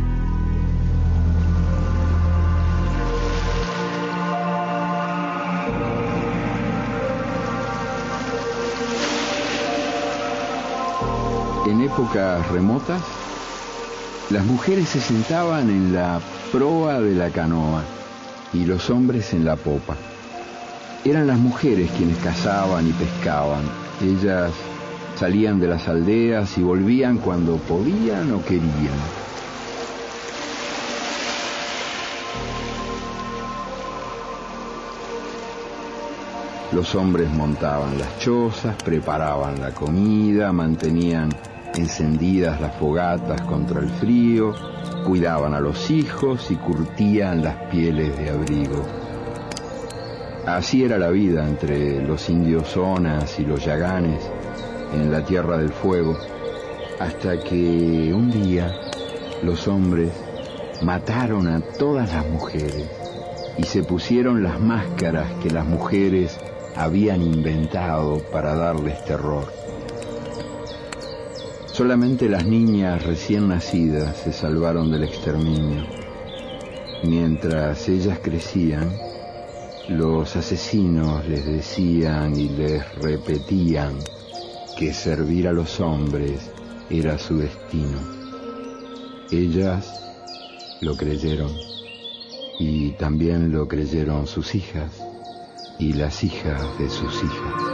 [11.71, 13.01] En épocas remotas,
[14.29, 16.19] las mujeres se sentaban en la
[16.51, 17.81] proa de la canoa
[18.51, 19.95] y los hombres en la popa.
[21.05, 23.63] Eran las mujeres quienes cazaban y pescaban.
[24.03, 24.51] Ellas
[25.15, 28.99] salían de las aldeas y volvían cuando podían o querían.
[36.73, 41.29] Los hombres montaban las chozas, preparaban la comida, mantenían
[41.75, 44.53] encendidas las fogatas contra el frío,
[45.05, 48.85] cuidaban a los hijos y curtían las pieles de abrigo.
[50.45, 54.21] Así era la vida entre los indios zonas y los yaganes
[54.93, 56.17] en la Tierra del Fuego,
[56.99, 58.73] hasta que un día
[59.43, 60.11] los hombres
[60.81, 62.89] mataron a todas las mujeres
[63.57, 66.39] y se pusieron las máscaras que las mujeres
[66.75, 69.60] habían inventado para darles terror.
[71.73, 75.85] Solamente las niñas recién nacidas se salvaron del exterminio.
[77.03, 78.91] Mientras ellas crecían,
[79.87, 83.97] los asesinos les decían y les repetían
[84.77, 86.51] que servir a los hombres
[86.89, 87.99] era su destino.
[89.31, 90.03] Ellas
[90.81, 91.51] lo creyeron
[92.59, 95.01] y también lo creyeron sus hijas
[95.79, 97.70] y las hijas de sus hijas.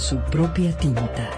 [0.00, 1.28] Su propia tinta.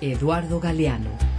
[0.00, 1.33] Eduardo Galeano.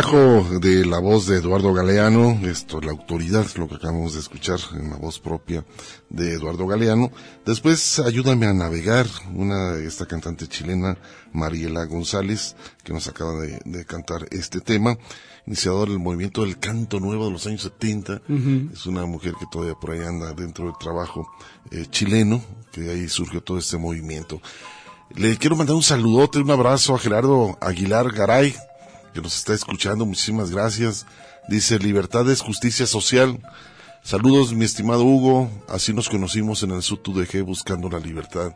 [0.00, 4.58] Trabajo de la voz de Eduardo Galeano, esto, la autoridad, lo que acabamos de escuchar
[4.72, 5.62] en la voz propia
[6.08, 7.12] de Eduardo Galeano.
[7.44, 10.96] Después, Ayúdame a navegar, una, esta cantante chilena,
[11.34, 14.96] Mariela González, que nos acaba de, de cantar este tema,
[15.46, 18.22] iniciador del movimiento del canto nuevo de los años 70.
[18.26, 18.70] Ujú.
[18.72, 21.28] Es una mujer que todavía por ahí anda dentro del trabajo
[21.70, 22.42] eh, chileno,
[22.72, 24.40] que ahí surgió todo este movimiento.
[25.14, 28.54] Le quiero mandar un saludote, un abrazo a Gerardo Aguilar Garay,
[29.12, 30.06] que nos está escuchando.
[30.06, 31.06] Muchísimas gracias.
[31.48, 33.38] Dice, libertad es justicia social.
[34.02, 35.50] Saludos, mi estimado Hugo.
[35.68, 38.52] Así nos conocimos en el SUTUDG buscando la libertad.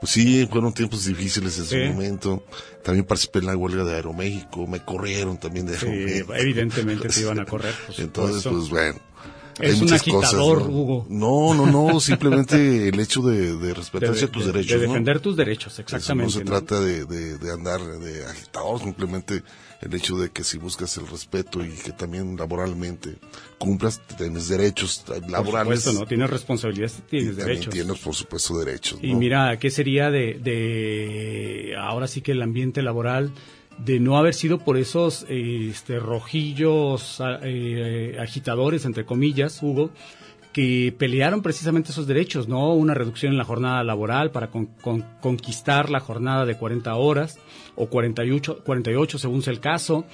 [0.00, 1.76] Pues sí, fueron tiempos difíciles en Sí.
[1.86, 2.44] su momento.
[2.82, 4.66] También participé en la huelga de Aeroméxico.
[4.66, 6.34] Me corrieron también de Sí, Aeroméxico.
[6.34, 7.74] evidentemente te iban a correr.
[7.86, 8.98] por Entonces, pues bueno.
[9.60, 10.74] Es un agitador, cosas, ¿no?
[10.76, 11.06] Hugo.
[11.10, 14.80] No, no, no, simplemente el hecho de, de respetar De- tus de- derechos.
[14.80, 14.92] de ¿no?
[14.94, 16.58] defender tus derechos, exactamente, Eso no se ¿no?
[16.66, 19.42] trata de, de, de andar de agitador, simplemente
[19.82, 23.16] el hecho de que si buscas el respeto y que también laboralmente
[23.58, 25.80] cumplas, tienes derechos Por laborales.
[25.80, 26.06] supuesto, ¿no?
[26.06, 27.74] Tienes responsabilidades, tienes También derechos.
[27.74, 28.98] tienes, por supuesto, derechos.
[29.02, 33.32] Y mira, ¿qué sería de, de ahora sí que el ambiente laboral
[33.78, 39.90] de no haber sido por esos eh, este, rojillos a- eh, agitadores, entre comillas, Hugo,
[40.52, 42.74] que pelearon precisamente esos derechos, ¿no?
[42.74, 47.38] Una reducción en la jornada laboral para con- con- conquistar la jornada de 40 horas
[47.74, 50.04] o 48, 48 según sea el caso.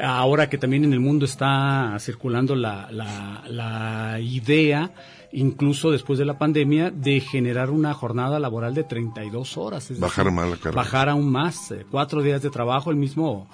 [0.00, 4.90] Ahora que también en el mundo está circulando la, la, la idea,
[5.32, 9.90] incluso después de la pandemia, de generar una jornada laboral de 32 horas.
[9.90, 10.76] es Bajar decir, más la carga.
[10.76, 13.46] Bajar aún más, eh, cuatro días de trabajo, el mismo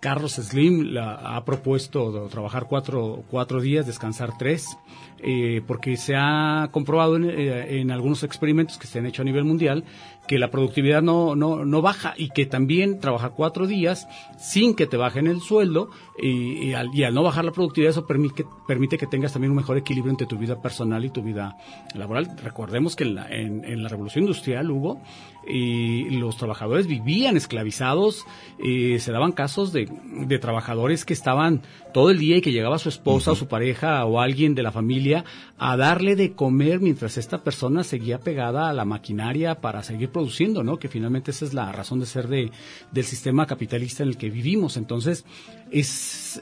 [0.00, 4.76] Carlos Slim la, ha propuesto trabajar cuatro, cuatro días, descansar tres,
[5.18, 9.24] eh, porque se ha comprobado en, eh, en, algunos experimentos que se han hecho a
[9.24, 9.84] nivel mundial
[10.26, 14.86] que la productividad no, no, no baja y que también trabajar cuatro días sin que
[14.86, 15.90] te bajen el sueldo
[16.22, 19.50] y, y, al, y, al, no bajar la productividad eso permite, permite que tengas también
[19.50, 21.56] un mejor equilibrio entre tu vida personal y tu vida
[21.94, 22.36] laboral.
[22.42, 25.00] Recordemos que en la, en, en la revolución industrial hubo
[25.48, 28.24] y los trabajadores vivían esclavizados,
[28.62, 29.88] y se daban casos de,
[30.26, 31.62] de, trabajadores que estaban
[31.92, 33.36] todo el día y que llegaba su esposa uh -huh.
[33.36, 35.24] o su pareja o alguien de la familia
[35.58, 40.62] a darle de comer mientras esta persona seguía pegada a la maquinaria para seguir produciendo,
[40.62, 40.78] ¿no?
[40.78, 42.50] Que finalmente esa es la razón de ser de,
[42.90, 44.76] del sistema capitalista en el que vivimos.
[44.76, 45.24] Entonces,
[45.70, 45.88] es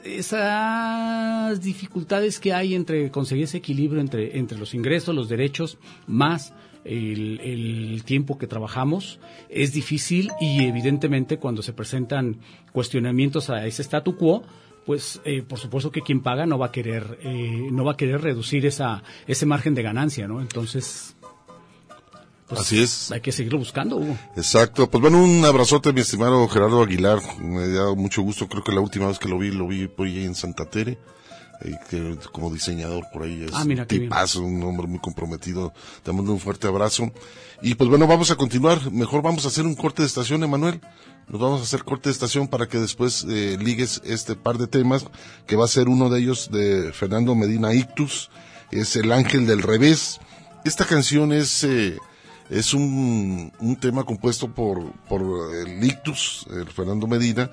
[0.03, 6.53] esas dificultades que hay entre conseguir ese equilibrio entre, entre los ingresos, los derechos, más
[6.85, 12.37] el, tiempo que trabajamos es difícil y evidentemente cuando se presentan
[12.71, 14.43] cuestionamientos a ese statu quo
[14.85, 17.97] pues eh, por supuesto que quien paga no va a querer eh, no va a
[17.97, 21.14] querer reducir esa ese margen de ganancia no entonces
[22.47, 23.11] pues, Así es.
[23.11, 24.17] Hay que seguirlo buscando, Hugo.
[24.35, 24.89] Exacto.
[24.89, 27.19] Pues bueno, un abrazote, mi estimado Gerardo Aguilar.
[27.39, 28.47] Me ha dado mucho gusto.
[28.47, 30.99] Creo que la última vez que lo vi, lo vi por ahí en Santa Tere.
[31.61, 35.73] Eh, que como diseñador por ahí es ah, mira, un tipazo, un hombre muy comprometido.
[36.03, 37.11] Te mando un fuerte abrazo.
[37.61, 38.91] Y pues bueno, vamos a continuar.
[38.91, 40.81] Mejor vamos a hacer un corte de estación, Emanuel.
[41.27, 44.67] Nos vamos a hacer corte de estación para que después eh, ligues este par de
[44.67, 45.05] temas,
[45.47, 48.29] que va a ser uno de ellos de Fernando Medina Ictus.
[48.69, 50.19] Es El Ángel del Revés.
[50.63, 51.63] Esta canción es...
[51.63, 51.97] Eh,
[52.49, 55.21] es un, un tema compuesto por, por
[55.55, 57.49] el ictus, el Fernando Medina,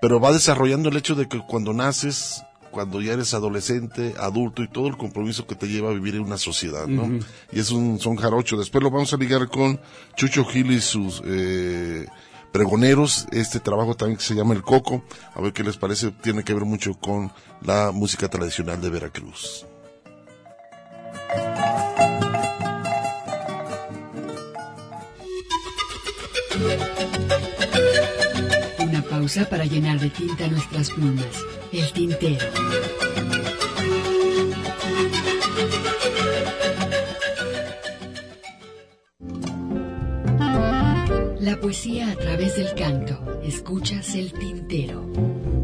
[0.00, 4.68] pero va desarrollando el hecho de que cuando naces, cuando ya eres adolescente, adulto y
[4.68, 7.02] todo el compromiso que te lleva a vivir en una sociedad, ¿no?
[7.02, 7.24] Uh -huh.
[7.52, 8.56] Y es un son jarocho.
[8.56, 9.80] Después lo vamos a ligar con
[10.16, 12.06] Chucho Gil y sus eh,
[12.52, 15.02] pregoneros, este trabajo también que se llama El Coco,
[15.34, 17.30] a ver qué les parece, tiene que ver mucho con
[17.62, 19.66] la música tradicional de Veracruz.
[28.78, 31.26] Una pausa para llenar de tinta nuestras plumas.
[31.72, 32.46] El tintero.
[41.40, 43.40] La poesía a través del canto.
[43.42, 45.02] Escuchas el tintero.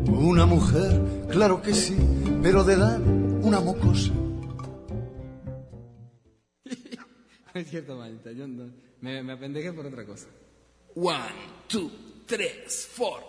[0.09, 1.97] Una mujer, claro que sí,
[2.43, 4.13] pero de edad una mocosa.
[7.55, 8.33] Es cierto, manita.
[8.33, 8.71] Yo no,
[9.01, 10.27] me, me apendejé por otra cosa.
[10.99, 11.19] One,
[11.69, 11.91] two,
[12.27, 13.21] tres, four.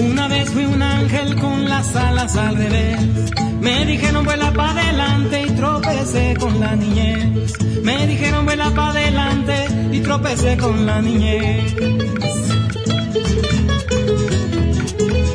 [0.00, 2.98] Una vez fui un ángel con las alas al revés.
[3.60, 4.17] Me dijeron
[5.36, 7.52] y tropecé con la niñez.
[7.82, 9.54] Me dijeron vuela pa' adelante
[9.92, 11.74] y tropecé con la niñez.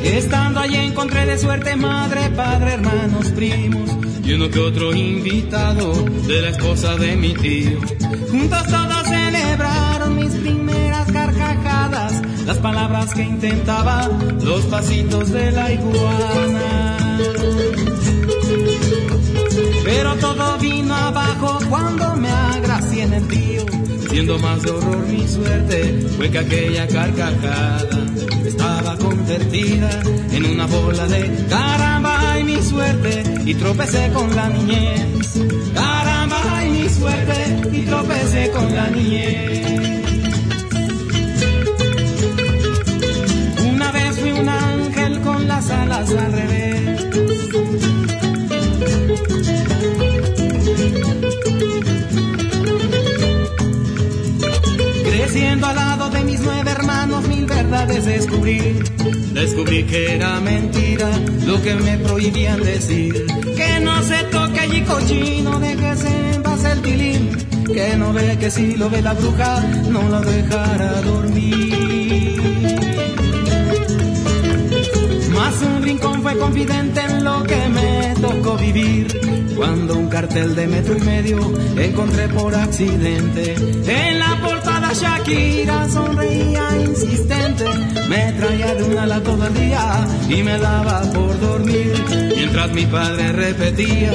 [0.02, 3.90] Estando allí encontré de suerte madre, padre, hermanos, primos
[4.24, 5.92] y uno que otro invitado
[6.26, 7.78] de la esposa de mi tío.
[8.30, 14.08] Juntos todos celebraron mis primeras carcajadas, las palabras que intentaba,
[14.42, 16.94] los pasitos de la iguana.
[19.84, 23.66] Pero todo vino abajo cuando me agracié en el tío.
[24.08, 27.86] Siendo más de horror mi suerte, fue que aquella carcajada
[28.46, 29.90] estaba convertida
[30.32, 35.38] en una bola de caramba y mi suerte, y tropecé con la niñez.
[35.74, 39.73] Caramba y mi suerte, y tropecé con la niñez.
[58.04, 58.78] Descubrí.
[59.32, 61.10] Descubrí que era mentira
[61.46, 63.26] lo que me prohibían decir.
[63.56, 67.30] Que no se toque allí cochino, déjese en paz el tilín.
[67.72, 72.40] Que no ve que si lo ve la bruja, no lo dejará dormir.
[75.34, 79.08] Más un rincón fue confidente en lo que me tocó vivir.
[79.56, 81.38] Cuando un cartel de metro y medio
[81.76, 83.54] encontré por accidente
[83.86, 84.13] la la
[84.94, 87.64] Shakira sonreía insistente,
[88.08, 91.92] me traía de una la todo el día y me daba por dormir.
[92.36, 94.12] Mientras mi padre repetía,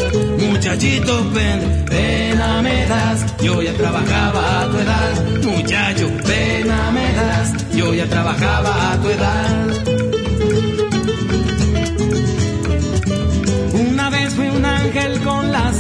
[0.50, 3.26] muchachito, ven, pena me das.
[3.42, 7.76] Yo ya trabajaba a tu edad, muchacho, pena me das.
[7.76, 9.89] Yo ya trabajaba a tu edad.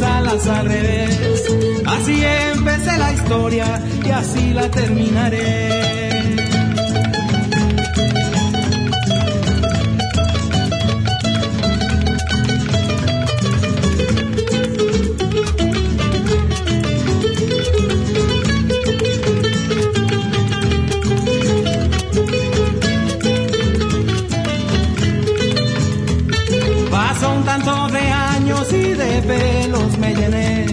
[0.01, 1.19] Alas al revés.
[1.85, 5.98] Así empecé la historia y así la terminaré.
[29.21, 30.65] Pelos me llené.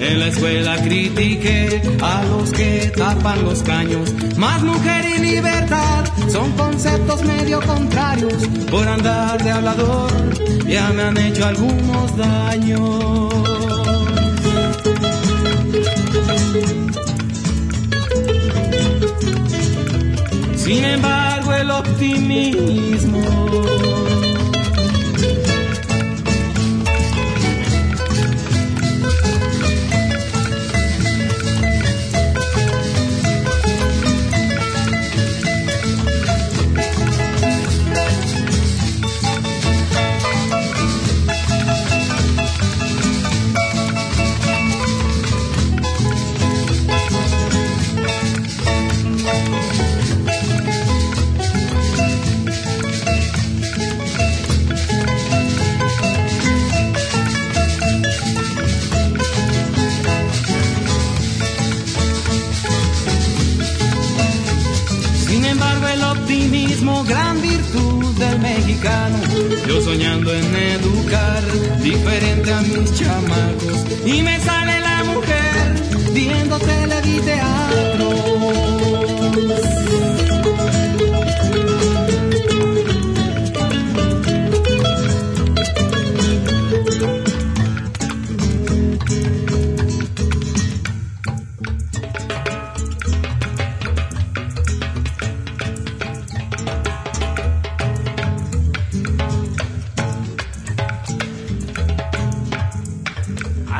[0.00, 4.12] En la escuela critiqué a los que tapan los caños.
[4.36, 8.48] Más mujer y libertad son conceptos medio contrarios.
[8.70, 10.10] Por andar de hablador
[10.66, 13.34] ya me han hecho algunos daños.
[20.56, 23.20] Sin embargo, el optimismo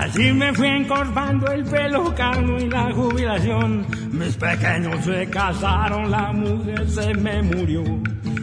[0.05, 3.87] Así me fui encorvando el pelo cano y la jubilación.
[4.13, 7.83] Mis pequeños se casaron, la mujer se me murió.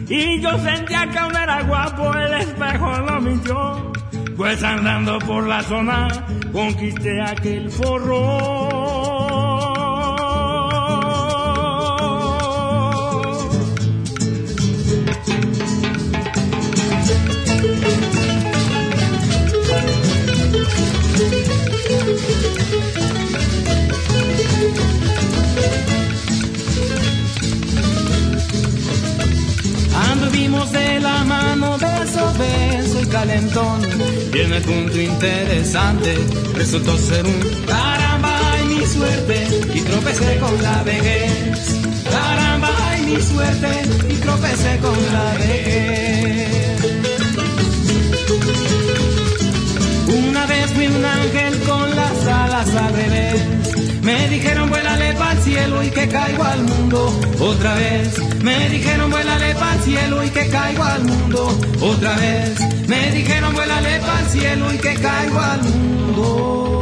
[0.08, 3.92] Y yo sentía que aún era guapo, el espejo no mintió.
[4.36, 6.08] Pues andando por la zona,
[6.52, 8.71] conquisté aquel forro.
[34.52, 36.14] El punto interesante
[36.54, 39.46] resultó ser un caramba y mi suerte.
[39.74, 41.78] Y tropecé con la vejez.
[42.10, 43.82] Caramba y mi suerte.
[44.10, 46.82] Y tropecé con la vejez.
[50.28, 53.61] Una vez fui un ángel con las alas al revés.
[54.02, 58.18] Me dijeron vuélale pa'l cielo y que caigo al mundo otra vez.
[58.42, 62.60] Me dijeron vuélale pa'l cielo y que caigo al mundo otra vez.
[62.88, 66.81] Me dijeron vuélale pa'l cielo y que caigo al mundo.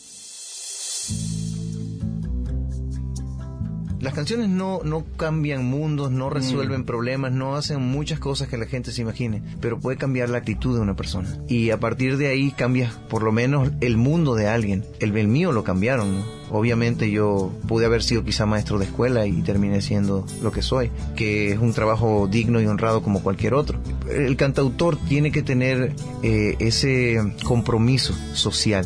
[4.01, 8.65] Las canciones no, no cambian mundos, no resuelven problemas, no hacen muchas cosas que la
[8.65, 11.37] gente se imagine, pero puede cambiar la actitud de una persona.
[11.47, 14.83] Y a partir de ahí cambias por lo menos el mundo de alguien.
[14.99, 16.41] El, el mío lo cambiaron, ¿no?
[16.49, 20.91] Obviamente yo pude haber sido quizá maestro de escuela y terminé siendo lo que soy,
[21.15, 23.79] que es un trabajo digno y honrado como cualquier otro.
[24.09, 25.93] El cantautor tiene que tener
[26.23, 28.85] eh, ese compromiso social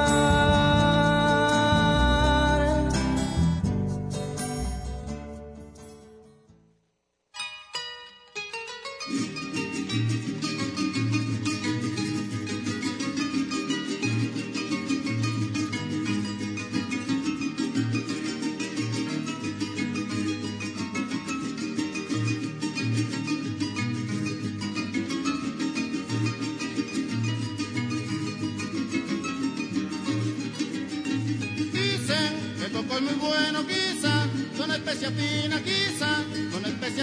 [31.73, 36.23] Dicen que coco es muy bueno, quizá, son especias finas, quizá,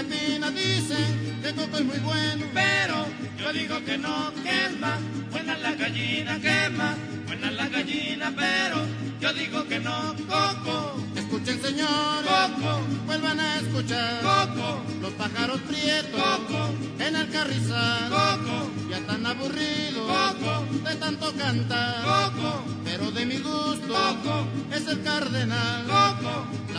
[0.05, 3.07] dicen que Coco es muy bueno, pero
[3.38, 6.96] yo digo que no, que más buena la gallina, que más
[7.26, 8.86] buena la gallina, pero
[9.20, 10.94] yo digo que no, Coco.
[11.16, 18.70] Escuchen señores, Coco, vuelvan a escuchar, Coco, los pájaros prietos, Coco, en el carrizal, Coco,
[18.88, 25.03] ya tan aburrido, Coco, de tanto cantar, Coco, pero de mi gusto, Coco, es el
[25.03, 26.46] cardenal, Coco.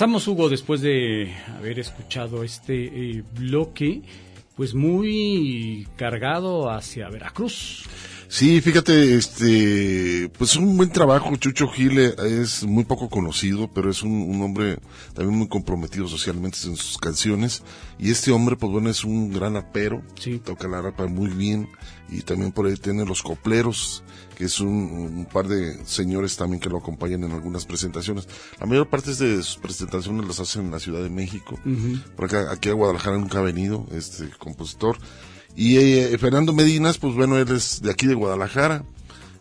[0.00, 4.00] Regresamos, Hugo, después de haber escuchado este eh, bloque,
[4.56, 7.84] pues muy cargado hacia Veracruz.
[8.30, 11.34] Sí, fíjate, este, pues un buen trabajo.
[11.34, 14.78] Chucho Gile es muy poco conocido, pero es un, hombre
[15.14, 17.64] también muy comprometido socialmente en sus canciones.
[17.98, 20.00] Y este hombre, pues bueno, es un gran apero.
[20.14, 20.38] Sí.
[20.38, 21.68] Toca la rapa muy bien.
[22.08, 24.04] Y también por ahí tiene los copleros,
[24.36, 28.28] que es un, par de señores también que lo acompañan en algunas presentaciones.
[28.60, 31.58] La mayor parte de sus presentaciones las hacen en la Ciudad de México.
[32.14, 34.98] Por acá, aquí a Guadalajara nunca ha venido este compositor.
[35.60, 38.82] Y eh, Fernando Medinas, pues bueno, él es de aquí de Guadalajara,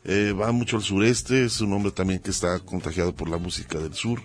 [0.03, 3.79] eh, va mucho al sureste, es un hombre también que está contagiado por la música
[3.79, 4.19] del sur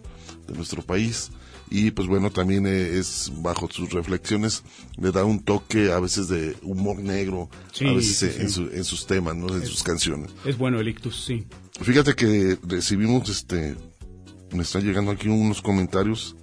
[0.48, 1.30] de nuestro país
[1.70, 4.64] y pues bueno, también eh, es bajo sus reflexiones,
[4.96, 7.48] le da un toque a veces de humor negro,
[7.80, 9.54] a veces En, sus temas, ¿no?
[9.54, 10.32] en sus canciones.
[10.44, 11.46] Es bueno el ictus, sí.
[11.80, 13.76] Fíjate que recibimos, este,
[14.50, 16.34] me están llegando aquí unos comentarios.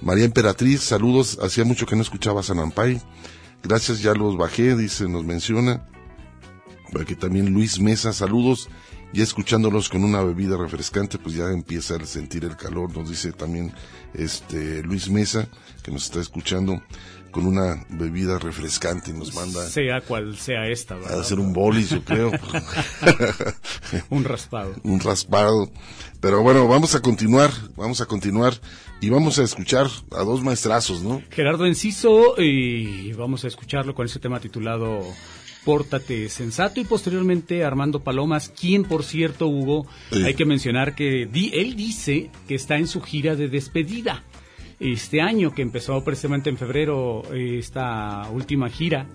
[0.00, 3.02] María Emperatriz, saludos, hacía mucho que no escuchaba Sanampay.
[3.62, 5.86] Gracias, ya los bajé, dice, nos menciona.
[7.00, 8.68] Aquí también Luis Mesa, saludos
[9.12, 13.32] ya escuchándolos con una bebida refrescante, pues ya empieza a sentir el calor, nos dice
[13.32, 13.72] también
[14.14, 15.48] este Luis Mesa,
[15.82, 16.82] que nos está escuchando
[17.30, 19.66] con una bebida refrescante y nos manda...
[19.66, 21.18] Sea cual sea esta, ¿verdad?
[21.18, 22.30] A hacer un bolis, yo creo.
[24.10, 24.74] un raspado.
[24.82, 25.70] Un raspado.
[26.20, 28.54] Pero bueno, vamos a continuar, vamos a continuar
[29.00, 31.22] y vamos a escuchar a dos maestrazos, ¿no?
[31.30, 35.02] Gerardo Enciso y vamos a escucharlo con ese tema titulado
[35.64, 41.76] Pórtate Sensato y posteriormente Armando Palomas, quien por cierto, Hugo, hay que mencionar que él
[41.76, 44.24] dice que está en su gira de despedida.
[44.80, 49.08] Este año que empezó precisamente en febrero eh, esta última gira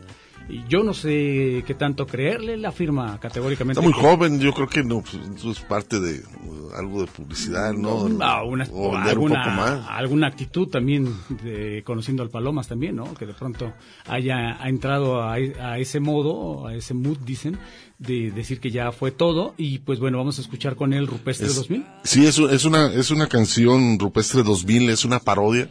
[0.68, 3.80] yo no sé qué tanto creerle, la firma categóricamente.
[3.80, 7.74] Está muy joven, yo creo que no, pues, es parte de uh, algo de publicidad,
[7.74, 7.96] ¿no?
[7.96, 11.14] una, o alguna, alguna actitud también,
[11.44, 13.14] de, conociendo al Palomas también, ¿no?
[13.14, 13.74] Que de pronto
[14.08, 17.58] haya entrado a, a, ese modo, a ese mood, dicen,
[18.00, 19.54] de decir que ya fue todo.
[19.58, 21.86] Y pues bueno, vamos a escuchar con él Rupestre 2000.
[22.04, 25.70] Sí, es, es, una, es una canción Rupestre 2000, es una parodia,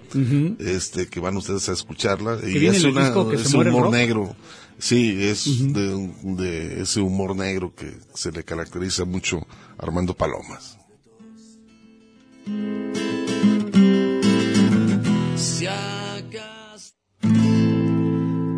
[0.59, 2.39] este que van ustedes a escucharla.
[2.47, 4.35] y es, una, es un humor negro.
[4.79, 9.47] Sí, es de, ese humor negro que se le caracteriza mucho
[9.79, 10.77] a Armando Palomas.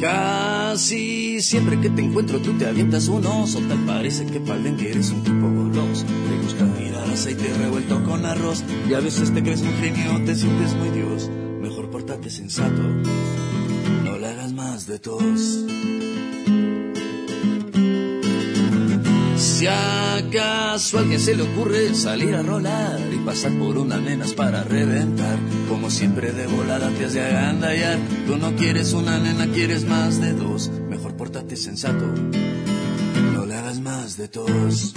[0.01, 4.91] Casi siempre que te encuentro tú te avientas un oso, tal parece que palden que
[4.91, 6.05] eres un tipo goloso.
[6.07, 10.35] Te gusta mirar aceite revuelto con arroz y a veces te crees un genio, te
[10.35, 11.31] sientes muy dios.
[11.61, 12.83] Mejor portate sensato,
[14.05, 15.65] no le hagas más de tos.
[19.37, 24.33] Si acaso a alguien se le ocurre salir a rolar y pasar por unas nenas
[24.33, 27.99] para reventar, como siempre de volada te has de agandallar.
[28.27, 30.71] Tú no quieres una nena, quieres más de dos.
[30.89, 32.05] Mejor pórtate sensato,
[33.33, 34.95] no le hagas más de tos.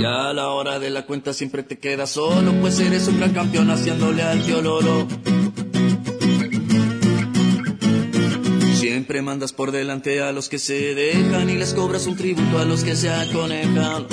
[0.00, 3.32] Ya a la hora de la cuenta siempre te quedas solo, pues eres un gran
[3.32, 5.08] campeón haciéndole al lolo.
[8.96, 12.64] Siempre mandas por delante a los que se dejan y les cobras un tributo a
[12.64, 14.06] los que se aconejan.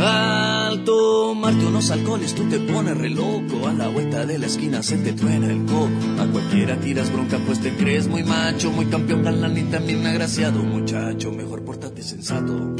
[0.00, 4.82] Al tomarte unos alcoholes tú te pones re loco, a la vuelta de la esquina
[4.82, 5.90] se te truena el coco.
[6.20, 10.62] A cualquiera tiras bronca pues te crees muy macho, muy campeón galán y también agraciado
[10.62, 11.32] muchacho.
[11.32, 12.74] Mejor pórtate sensato,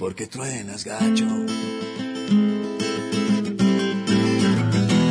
[0.00, 1.28] porque truenas gacho.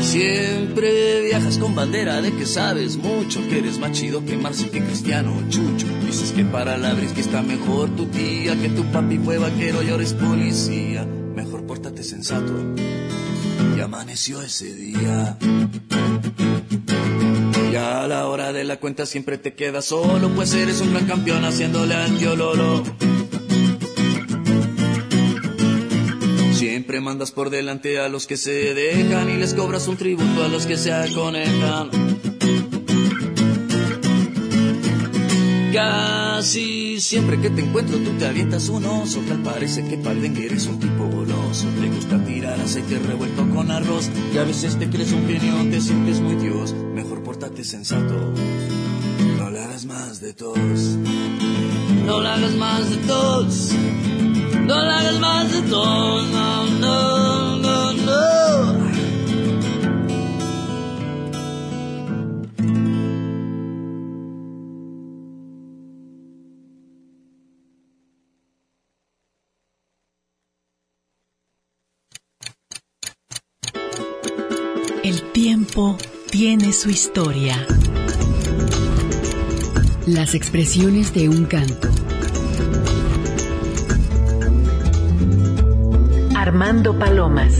[0.09, 4.83] Siempre viajas con bandera de que sabes mucho, que eres más chido que Marci que
[4.83, 5.85] Cristiano Chucho.
[6.03, 9.89] Dices que para la que está mejor tu tía, que tu papi fue vaquero y
[9.89, 11.05] ahora es policía.
[11.05, 12.51] Mejor pórtate sensato.
[13.77, 15.37] Y amaneció ese día.
[17.71, 21.05] Y a la hora de la cuenta siempre te quedas solo, pues eres un gran
[21.05, 22.35] campeón haciéndole al tío
[26.89, 30.47] Siempre mandas por delante a los que se dejan y les cobras un tributo a
[30.47, 31.91] los que se aconejan.
[35.71, 40.65] Casi siempre que te encuentro tú te avientas un oso, tal parece que que eres
[40.65, 41.67] un tipo goloso.
[41.79, 45.81] Te gusta tirar aceite revuelto con arroz y a veces te crees un genio, te
[45.81, 46.73] sientes muy dios.
[46.73, 48.33] Mejor pórtate sensato,
[49.37, 50.57] no le hagas más de tos.
[52.07, 53.75] No le hagas más de tos.
[54.69, 56.65] No la hagas más de no, no,
[75.79, 75.97] tiempo
[76.29, 77.55] tiene su historia.
[80.05, 81.87] Las expresiones de un canto
[86.35, 87.53] Armando Palomas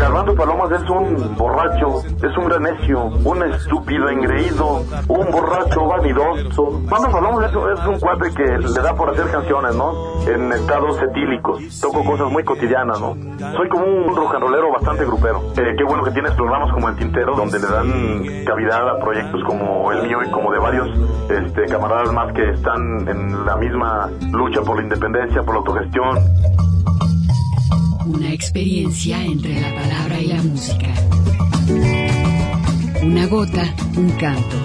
[0.00, 6.80] Armando Palomas es un borracho, es un gran necio, un estúpido engreído, un borracho vanidoso.
[6.90, 10.22] Armando Palomas es, un cuate que le da por hacer canciones, ¿no?
[10.26, 11.80] En estados etílicos.
[11.80, 13.16] Toco cosas muy cotidianas, ¿no?
[13.56, 14.28] Soy como un rock
[14.72, 15.42] bastante grupero.
[15.56, 19.42] Eh, qué bueno que tienes programas como El Tintero, donde le dan cavidad a proyectos
[19.44, 20.88] como el mío y como de varios
[21.30, 26.18] este, camaradas más que están en la misma lucha por la independencia, por la autogestión.
[28.08, 30.94] Una experiencia entre la palabra y la música.
[33.02, 34.56] Una gota, un canto.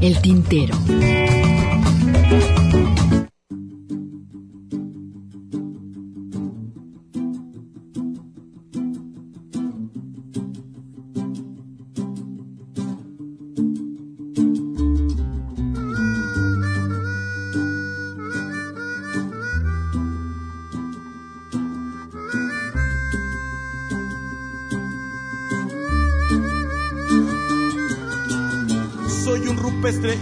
[0.00, 0.76] El tintero.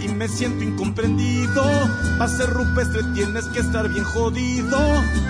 [0.03, 1.63] Y me siento incomprendido.
[2.17, 4.77] Para ser rupestre tienes que estar bien jodido.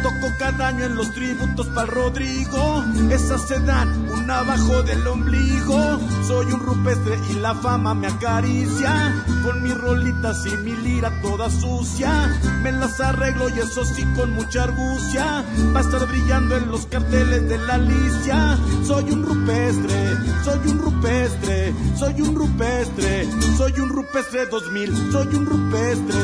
[0.01, 2.84] Toco cada año en los tributos para Rodrigo.
[3.11, 5.99] Esas se dan un abajo del ombligo.
[6.28, 9.13] Soy un rupestre y la fama me acaricia.
[9.43, 12.30] Con mis rolitas y mi lira toda sucia.
[12.61, 15.43] Me las arreglo y eso sí con mucha argucia.
[15.76, 18.57] Va a estar brillando en los carteles de la Alicia.
[18.86, 25.45] Soy un rupestre, soy un rupestre, soy un rupestre, soy un rupestre 2000, soy un
[25.45, 26.16] rupestre,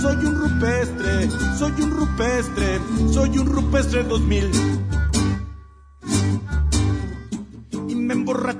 [0.00, 1.28] soy un rupestre,
[1.58, 2.80] soy un rupestre,
[3.12, 4.50] soy un rupestre 2000.
[5.07, 5.07] Y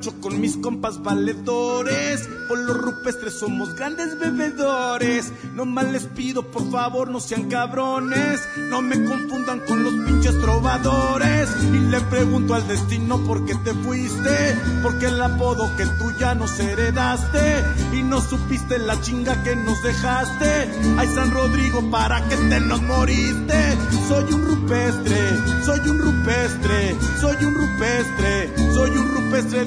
[0.07, 5.32] con mis compas valedores por los rupestres somos grandes bebedores.
[5.55, 8.40] No mal les pido, por favor, no sean cabrones.
[8.70, 11.51] No me confundan con los pinches trovadores.
[11.62, 14.57] Y le pregunto al destino por qué te fuiste.
[14.82, 17.64] Porque el apodo que tú ya nos heredaste.
[17.92, 20.70] Y no supiste la chinga que nos dejaste.
[20.96, 23.76] Ay, San Rodrigo, ¿para qué te nos moriste?
[24.09, 25.18] Soy un rupestre,
[25.66, 29.64] soy un rupestre, soy un rupestre, soy un rupestre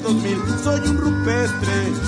[0.62, 2.02] soy un rupestre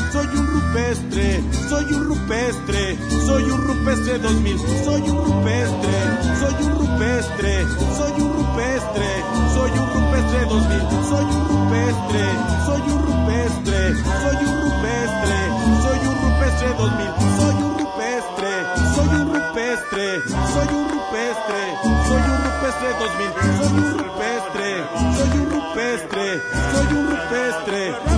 [0.75, 2.97] rupestre, soy un rupestre,
[3.27, 5.95] soy un rupestre 2000, soy un rupestre,
[6.41, 9.09] soy un rupestre, soy un rupestre,
[9.55, 12.25] soy un rupestre 2000, soy un rupestre,
[12.67, 13.79] soy un rupestre,
[14.23, 15.39] soy un rupestre,
[15.83, 18.53] soy un rupestre 2000, soy un rupestre,
[18.95, 20.05] soy un rupestre,
[20.53, 21.61] soy un rupestre,
[22.09, 24.69] soy un rupestre 2000, soy un rupestre,
[25.15, 26.27] soy un rupestre,
[26.73, 28.14] soy un rupestre, soy un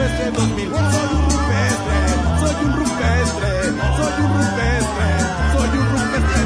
[0.00, 1.30] rupestre 2000, soy un
[2.40, 3.52] soy un rupestre,
[3.96, 5.08] soy un rupestre,
[5.52, 6.40] soy un rupestre.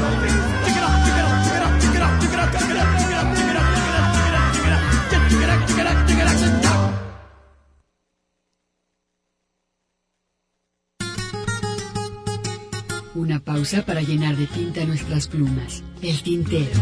[13.15, 15.81] Una pausa para llenar de tinta nuestras plumas.
[16.01, 16.81] El tintero.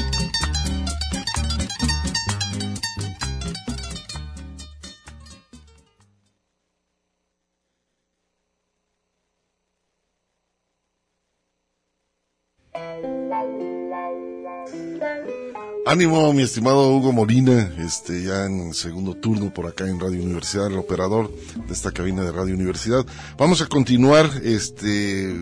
[15.83, 20.67] Ánimo, mi estimado Hugo Molina, este, ya en segundo turno por acá en Radio Universidad,
[20.67, 21.31] el operador
[21.67, 23.03] de esta cabina de Radio Universidad.
[23.35, 25.35] Vamos a continuar, este,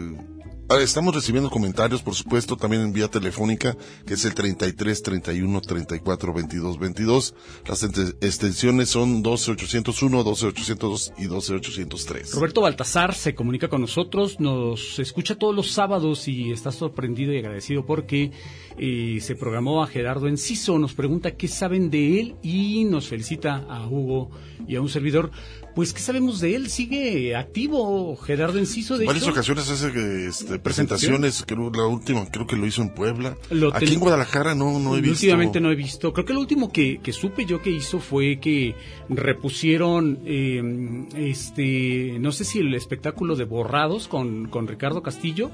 [0.77, 3.75] Estamos recibiendo comentarios, por supuesto, también en vía telefónica,
[4.05, 7.35] que es el 33 31 34 22 22.
[7.67, 12.33] Las extensiones son 12801, 12802 y 12803.
[12.33, 17.39] Roberto Baltasar se comunica con nosotros, nos escucha todos los sábados y está sorprendido y
[17.39, 18.31] agradecido porque
[18.77, 23.65] eh, se programó a Gerardo Enciso, nos pregunta qué saben de él y nos felicita
[23.67, 24.29] a Hugo
[24.67, 25.31] y a un servidor
[25.79, 26.69] pues, ¿qué sabemos de él?
[26.69, 28.97] ¿Sigue activo Gerardo Enciso?
[28.97, 33.37] De varias ocasiones hace este, presentaciones, creo, la última creo que lo hizo en Puebla.
[33.71, 35.13] Aquí en Guadalajara no, no he visto.
[35.13, 36.11] Últimamente no he visto.
[36.11, 38.75] Creo que lo último que, supe yo que hizo fue que
[39.07, 45.49] repusieron, eh, este, no sé si el espectáculo de Borrados con, con Ricardo Castillo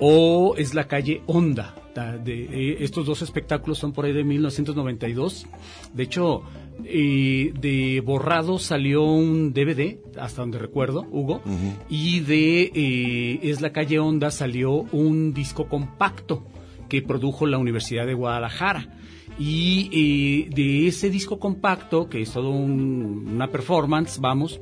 [0.00, 1.76] o es la calle Onda.
[1.94, 5.46] De, eh, estos dos espectáculos son por ahí de 1992.
[5.92, 6.42] De hecho,
[6.84, 11.42] eh, de Borrado salió un DVD, hasta donde recuerdo, Hugo,
[11.88, 16.44] y de eh, Es la calle Onda salió un disco compacto
[16.88, 18.96] que produjo la Universidad de Guadalajara.
[19.38, 24.60] Y eh, de ese disco compacto, que es todo una performance, vamos,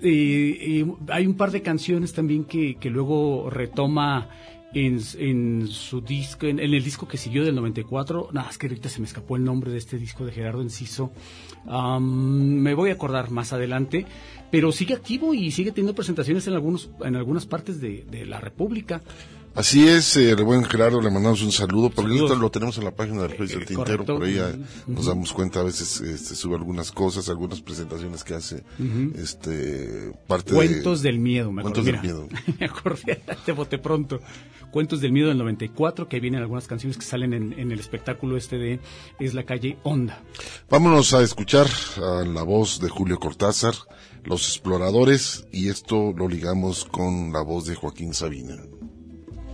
[0.00, 4.28] hay un par de canciones también que, que luego retoma
[4.74, 9.00] en, su disco, en, el disco que siguió del 94, nada, es que ahorita se
[9.00, 11.10] me escapó el nombre de este disco de Gerardo Enciso,
[12.00, 14.06] me voy a acordar más adelante,
[14.50, 19.02] pero sigue activo y sigue teniendo presentaciones en algunos en algunas partes de, la República.
[19.58, 22.84] Así es, eh, el buen Gerardo, le mandamos un saludo, porque esto lo tenemos en
[22.84, 24.14] la página del Juez del Tintero, correcto.
[24.14, 28.62] por ahí nos damos cuenta, a veces este, sube algunas cosas, algunas presentaciones que hace,
[29.16, 31.08] este, parte Cuentos de...
[31.08, 32.28] del miedo, me Cuentos del miedo.
[32.60, 34.20] me acordé, te boté pronto.
[34.70, 38.36] Cuentos del miedo del 94, que vienen algunas canciones que salen en, en el espectáculo
[38.36, 38.78] este de
[39.18, 40.22] Es la calle Onda.
[40.70, 41.66] Vámonos a escuchar
[41.96, 43.74] a la voz de Julio Cortázar,
[44.22, 48.56] Los Exploradores, y esto lo ligamos con la voz de Joaquín Sabina.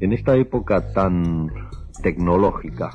[0.00, 1.52] En esta época tan
[2.02, 2.90] tecnológica,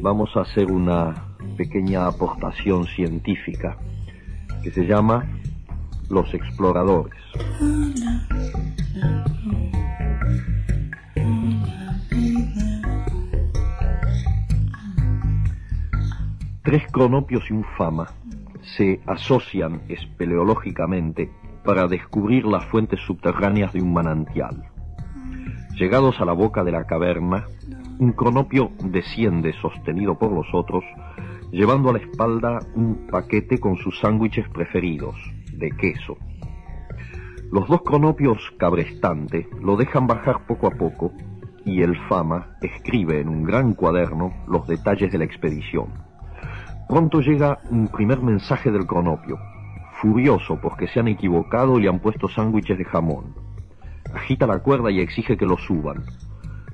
[0.00, 1.14] vamos a hacer una
[1.56, 3.76] pequeña aportación científica
[4.64, 5.24] que se llama
[6.08, 7.20] Los Exploradores.
[16.64, 18.08] Tres cronopios y un fama
[18.76, 21.30] se asocian espeleológicamente
[21.64, 24.69] para descubrir las fuentes subterráneas de un manantial.
[25.80, 27.46] Llegados a la boca de la caverna,
[27.98, 30.84] un cronopio desciende sostenido por los otros,
[31.52, 35.16] llevando a la espalda un paquete con sus sándwiches preferidos,
[35.54, 36.18] de queso.
[37.50, 41.12] Los dos cronopios cabrestante lo dejan bajar poco a poco
[41.64, 45.94] y el Fama escribe en un gran cuaderno los detalles de la expedición.
[46.90, 49.38] Pronto llega un primer mensaje del cronopio,
[50.02, 53.49] furioso porque se han equivocado y le han puesto sándwiches de jamón.
[54.14, 56.04] Agita la cuerda y exige que lo suban.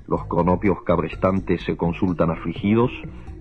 [0.06, 2.90] Los cronopios cabrestantes se consultan afligidos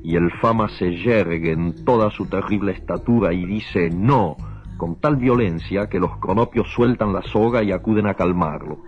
[0.03, 4.35] y el Fama se yergue en toda su terrible estatura y dice no,
[4.77, 8.79] con tal violencia que los cronopios sueltan la soga y acuden a calmarlo.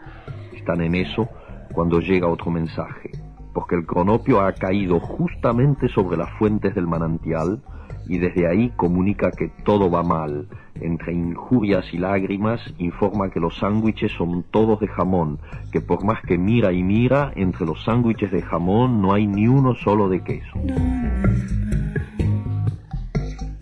[0.53, 1.27] Están en eso
[1.73, 3.11] cuando llega otro mensaje,
[3.53, 7.61] porque el cronopio ha caído justamente sobre las fuentes del manantial
[8.07, 10.47] y desde ahí comunica que todo va mal.
[10.75, 15.39] Entre injurias y lágrimas informa que los sándwiches son todos de jamón,
[15.71, 19.47] que por más que mira y mira, entre los sándwiches de jamón no hay ni
[19.47, 20.57] uno solo de queso.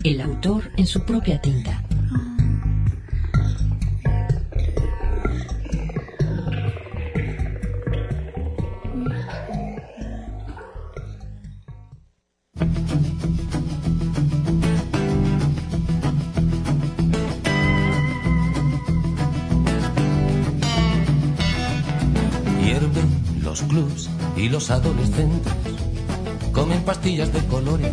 [0.04, 1.82] El autor en su propia tinta.
[24.38, 25.52] Y los adolescentes
[26.54, 27.92] comen pastillas de colores.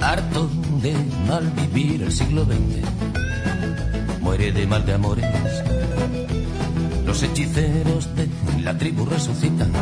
[0.00, 0.48] Harto
[0.80, 0.94] de
[1.26, 5.24] mal vivir el siglo XX, muere de mal de amores.
[7.04, 8.28] Los hechiceros de
[8.62, 9.72] la tribu resucitan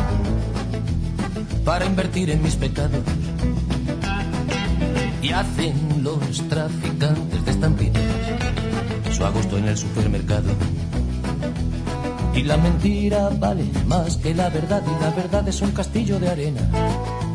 [1.63, 3.03] para invertir en mis pecados.
[5.21, 8.03] Y hacen los traficantes de estampitas
[9.11, 10.49] su agosto en el supermercado.
[12.37, 16.29] Y la mentira vale más que la verdad y la verdad es un castillo de
[16.29, 16.61] arena.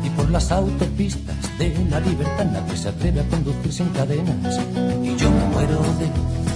[0.01, 4.61] Y por las autopistas de la libertad nadie se atreve a conducir sin cadenas.
[5.03, 6.07] Y yo me muero de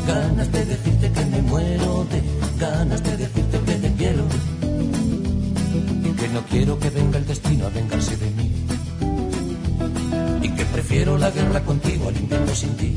[0.07, 2.21] ganas de decirte que me muero de
[2.57, 4.23] ganas de decirte que te quiero.
[6.05, 8.51] Y que no quiero que venga el destino a vengarse de mí.
[10.41, 12.95] Y que prefiero la guerra contigo al invierno sin ti.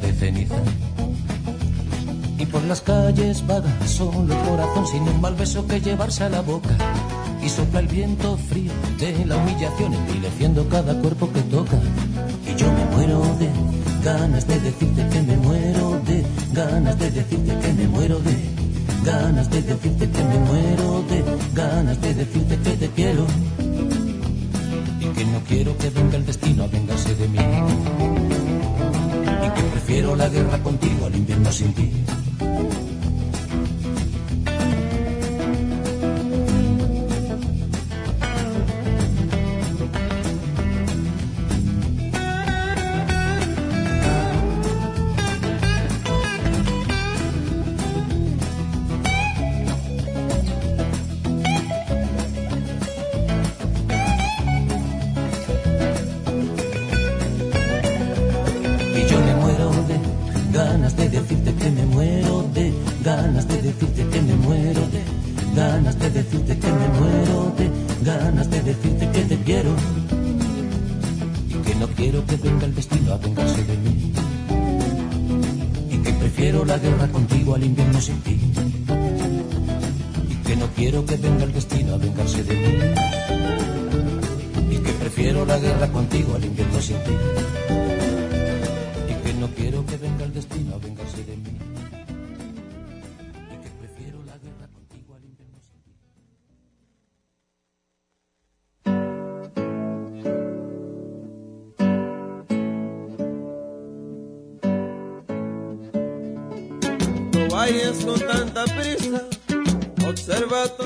[0.00, 0.56] De ceniza.
[2.38, 6.28] Y por las calles vaga solo el corazón sin un mal beso que llevarse a
[6.28, 6.76] la boca.
[7.42, 11.78] Y sopla el viento frío de la humillación envileciendo cada cuerpo que toca.
[12.46, 13.48] Y yo me muero de
[14.04, 18.36] ganas de decirte que me muero de ganas de decirte que me muero de
[19.04, 20.47] ganas de decirte que me muero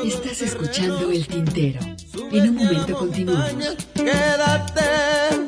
[0.04, 1.80] Estás escuchando El Tintero.
[2.32, 3.76] En un momento continuamos.
[3.94, 4.82] Quédate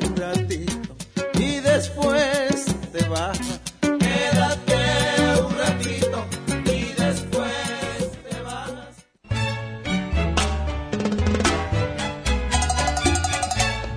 [0.01, 0.95] un ratito
[1.39, 3.39] y después te vas.
[3.81, 4.77] Quédate
[5.43, 6.25] un ratito
[6.65, 8.71] y después te vas.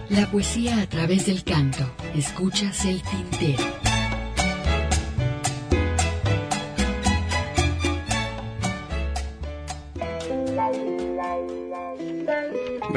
[0.08, 1.84] La poesía a través del canto.
[2.14, 3.87] Escuchas El Tintero.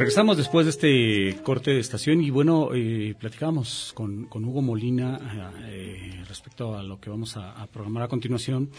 [0.01, 5.53] Regresamos después de este corte de estación y bueno, eh, platicábamos con, con Hugo Molina
[5.69, 8.71] eh, respecto a lo que vamos a, a programar a continuación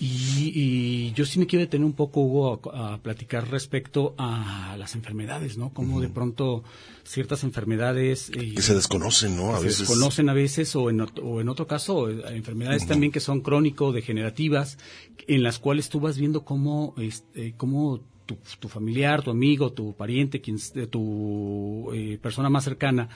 [0.00, 4.74] y, y yo sí me quiero detener un poco, Hugo, a, a platicar respecto a
[4.76, 5.72] las enfermedades, ¿no?
[5.72, 6.64] Como de pronto
[7.04, 8.30] ciertas enfermedades...
[8.30, 9.54] eh, Que se desconocen, ¿no?
[9.54, 9.78] A se veces.
[9.86, 13.42] desconocen a veces o en, ot- o en otro caso eh, enfermedades también que son
[13.42, 14.76] crónico-degenerativas
[15.28, 20.40] en las cuales tú vas viendo cómo, este, cómo tu, familiar, tu amigo, tu pariente,
[20.40, 20.58] quien,
[20.90, 23.08] tu eh, persona más cercana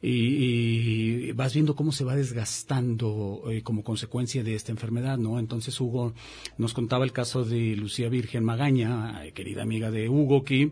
[0.00, 5.38] y, vas viendo cómo se va desgastando eh, como consecuencia de esta enfermedad, ¿no?
[5.38, 6.14] Entonces Hugo
[6.56, 10.70] nos contaba el caso de Lucía Virgen Magaña, eh, querida amiga de Hugo aquí,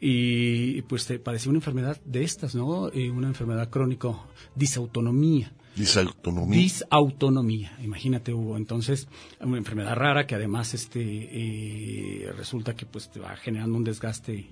[0.00, 2.90] y pues te padecía una enfermedad de estas, ¿no?
[2.92, 5.52] Eh, una enfermedad crónico, disautonomía.
[5.76, 6.58] Disautonomía.
[6.60, 8.56] Disautonomía, imagínate Hugo.
[8.56, 9.08] Entonces,
[9.40, 14.46] una enfermedad rara que además este eh, resulta que pues te va generando un desgaste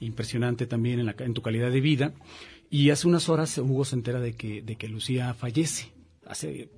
[0.00, 2.14] impresionante también en, la, en tu calidad de vida.
[2.70, 5.92] Y hace unas horas Hugo se entera de que, de que Lucía fallece.
[6.26, 6.70] Hace,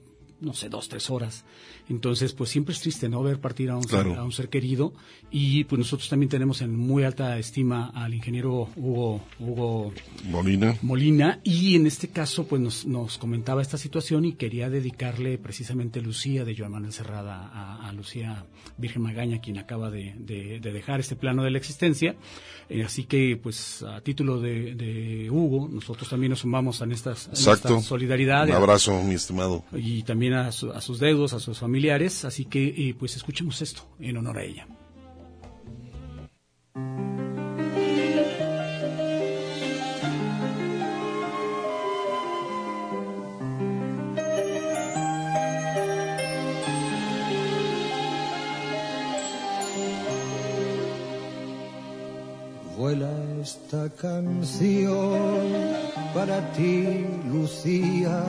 [0.42, 1.44] no sé, dos, tres horas.
[1.88, 3.22] Entonces, pues siempre es triste, ¿no?
[3.22, 4.10] Ver partir a un, Claro.
[4.10, 4.92] ser, a un ser querido.
[5.30, 9.92] Y pues nosotros también tenemos en muy alta estima al ingeniero Hugo, Hugo
[10.24, 10.76] Molina.
[10.82, 16.00] Molina y en este caso pues nos, nos comentaba esta situación y quería dedicarle precisamente
[16.02, 18.44] Lucía de Joan Manuel Cerrada a, a Lucía
[18.76, 22.14] Virgen Magaña quien acaba de, de- de dejar este plano de la existencia
[22.68, 27.26] Eh, así que pues a título de, de Hugo nosotros también nos sumamos en, estas,
[27.26, 27.76] en Exacto.
[27.78, 29.64] esta solidaridad Un abrazo, mi estimado.
[29.74, 33.60] y también a, su- a sus deudos, a sus familiares así que eh, pues escuchemos
[33.62, 34.66] esto en honor a ella.
[52.76, 53.10] Vuela
[53.40, 55.18] esta canción
[56.14, 58.24] para ti, Lucía,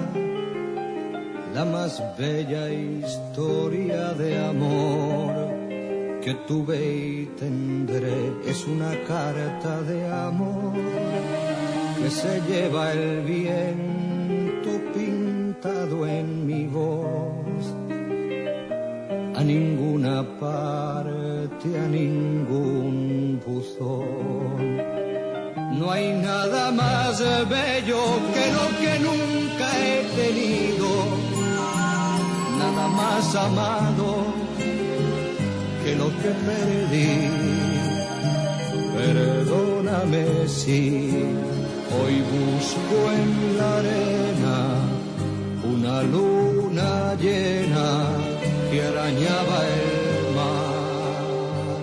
[1.53, 5.34] la más bella historia de amor
[6.23, 8.34] que tuve y tendré.
[8.45, 10.73] Es una carta de amor
[12.01, 17.63] que se lleva el viento pintado en mi voz
[19.35, 24.93] a ninguna parte, a ningún buzón.
[25.80, 27.19] No hay nada más
[27.49, 28.01] bello
[28.34, 30.72] que lo que nunca he tenido,
[32.88, 34.26] más amado
[35.84, 37.30] que lo que perdí.
[38.95, 41.11] Perdóname si
[41.95, 44.57] hoy busco en la arena
[45.64, 47.89] una luna llena
[48.69, 51.73] que arañaba el mar.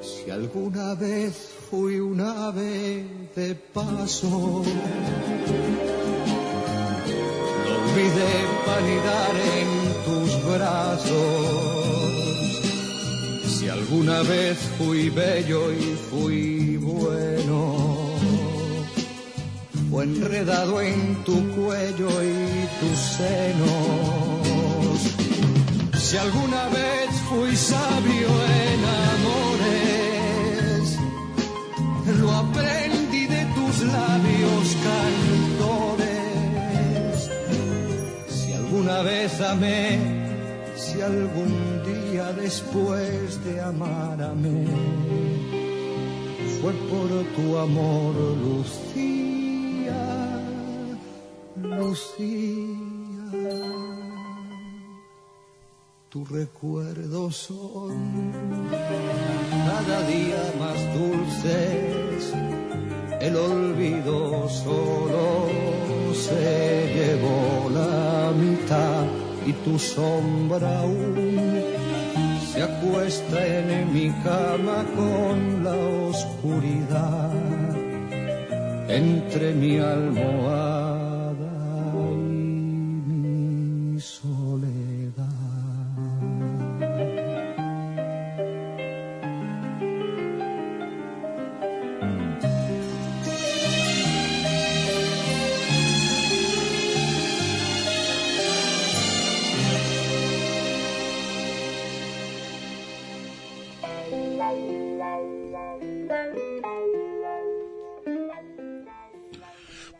[0.00, 1.32] Si alguna vez
[1.70, 3.04] fui una ave
[3.34, 4.62] de paso,
[7.92, 8.34] olvidé
[9.60, 9.68] en
[10.04, 11.12] tus brazos.
[13.46, 17.76] Si alguna vez fui bello y fui bueno,
[19.90, 24.98] fue enredado en tu cuello y tus senos.
[26.02, 29.01] Si alguna vez fui sabio en
[40.76, 44.64] si algún día después de amar amé,
[46.60, 48.14] fue por tu amor,
[48.44, 50.04] Lucía,
[51.56, 52.78] Lucía.
[56.08, 62.34] Tus recuerdos son cada día más dulces,
[63.20, 69.04] el olvido solo se llevó la mitad
[69.46, 71.62] y tu sombra aún
[72.52, 75.74] se acuesta en mi cama con la
[76.10, 77.30] oscuridad
[78.88, 81.01] entre mi almohada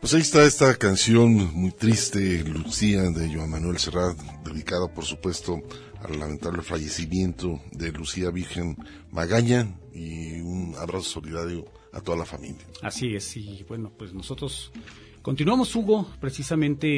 [0.03, 5.61] Pues ahí está esta canción muy triste, Lucía, de Joan Manuel Serrat, dedicada por supuesto
[6.01, 8.75] al lamentable fallecimiento de Lucía Virgen
[9.11, 11.63] Magaña y un abrazo solidario
[11.93, 12.65] a toda la familia.
[12.81, 14.73] Así es, y bueno, pues nosotros
[15.21, 16.89] continuamos, Hugo, precisamente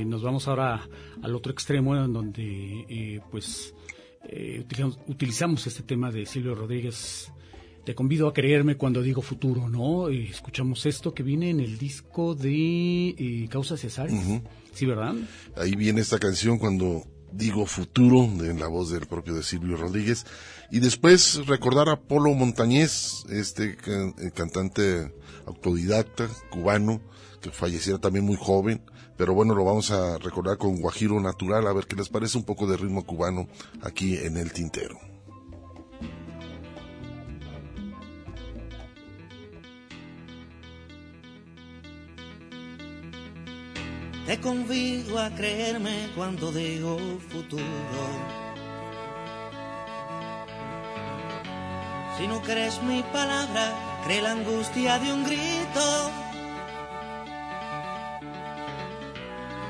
[0.00, 0.88] eh, nos vamos ahora
[1.22, 3.76] al otro extremo en donde eh, pues
[4.24, 7.30] eh, utilizamos, utilizamos este tema de Silvio Rodríguez.
[7.84, 10.10] Te convido a creerme cuando digo futuro, ¿no?
[10.10, 14.14] Y escuchamos esto que viene en el disco de eh, Causa Cesares.
[14.72, 15.14] Sí, ¿verdad?
[15.56, 20.24] Ahí viene esta canción cuando digo futuro, en la voz del propio de Silvio Rodríguez.
[20.70, 25.12] Y después recordar a Polo Montañez, este can- eh, cantante
[25.44, 27.02] autodidacta cubano,
[27.42, 28.80] que falleciera también muy joven.
[29.18, 32.44] Pero bueno, lo vamos a recordar con Guajiro Natural, a ver qué les parece un
[32.44, 33.46] poco de ritmo cubano
[33.82, 34.98] aquí en el tintero.
[44.26, 46.96] Te convido a creerme cuando digo
[47.28, 47.64] futuro.
[52.16, 53.74] Si no crees mi palabra,
[54.04, 56.10] cree la angustia de un grito.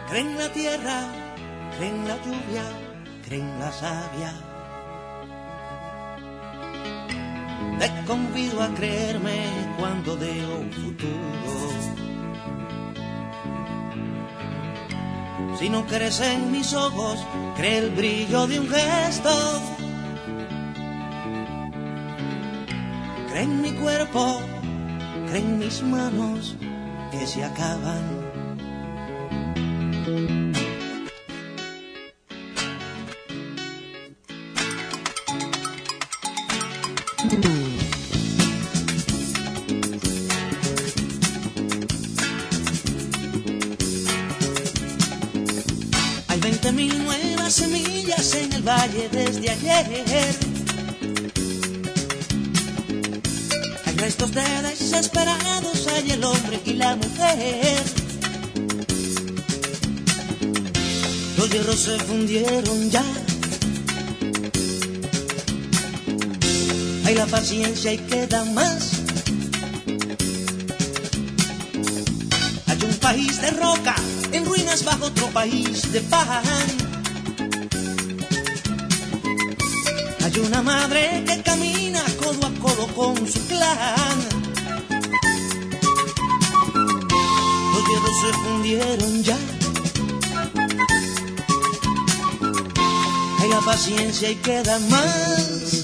[0.09, 1.01] Cree en la tierra,
[1.77, 2.65] cree en la lluvia,
[3.25, 4.35] cree en la savia.
[7.81, 12.04] Te convido a creerme cuando digo futuro.
[15.59, 17.25] Si no crees en mis ojos,
[17.57, 19.61] cree el brillo de un gesto.
[23.31, 24.41] Cree en mi cuerpo,
[25.29, 26.57] cree en mis manos
[27.11, 28.24] que se acaban.
[48.95, 50.37] Desde ayer.
[53.87, 57.83] Hay restos de desesperados, hay el hombre y la mujer.
[61.37, 63.05] Los hierros se fundieron ya.
[67.05, 68.93] Hay la paciencia y queda más.
[72.67, 73.97] Hay un país de roca
[74.31, 76.84] en ruinas bajo otro país de pan.
[80.35, 84.19] Hay una madre que camina codo a codo con su clan.
[87.73, 89.39] Los hierros se fundieron ya.
[93.39, 95.83] Hay la paciencia y queda más.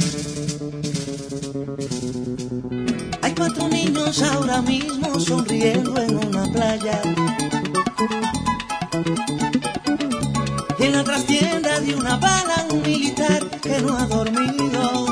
[3.22, 7.01] Hay cuatro niños ahora mismo sonriendo en una playa.
[12.11, 15.07] Una bala militar que no ha dormido.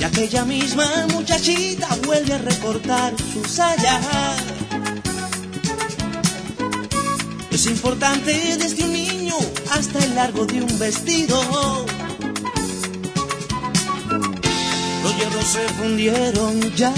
[0.00, 4.00] Y aquella misma muchachita vuelve a recortar su saya.
[7.52, 9.36] Es importante desde un niño
[9.70, 11.40] hasta el largo de un vestido.
[15.02, 16.92] Los hierros se fundieron ya.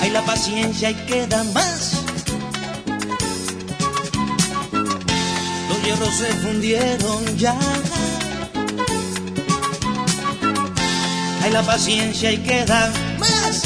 [0.00, 1.91] Hay la paciencia y queda más.
[6.10, 7.58] Se fundieron ya.
[11.42, 13.62] Hay la paciencia y queda más.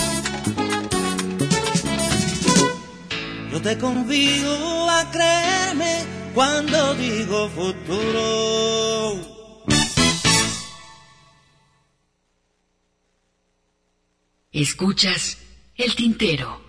[3.50, 6.04] Yo te convido a creerme
[6.34, 9.20] cuando digo futuro.
[14.52, 15.38] Escuchas
[15.74, 16.65] el tintero.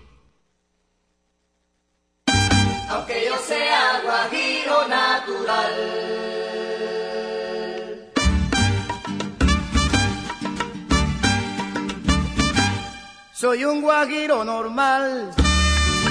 [13.40, 15.30] Soy un guajiro normal,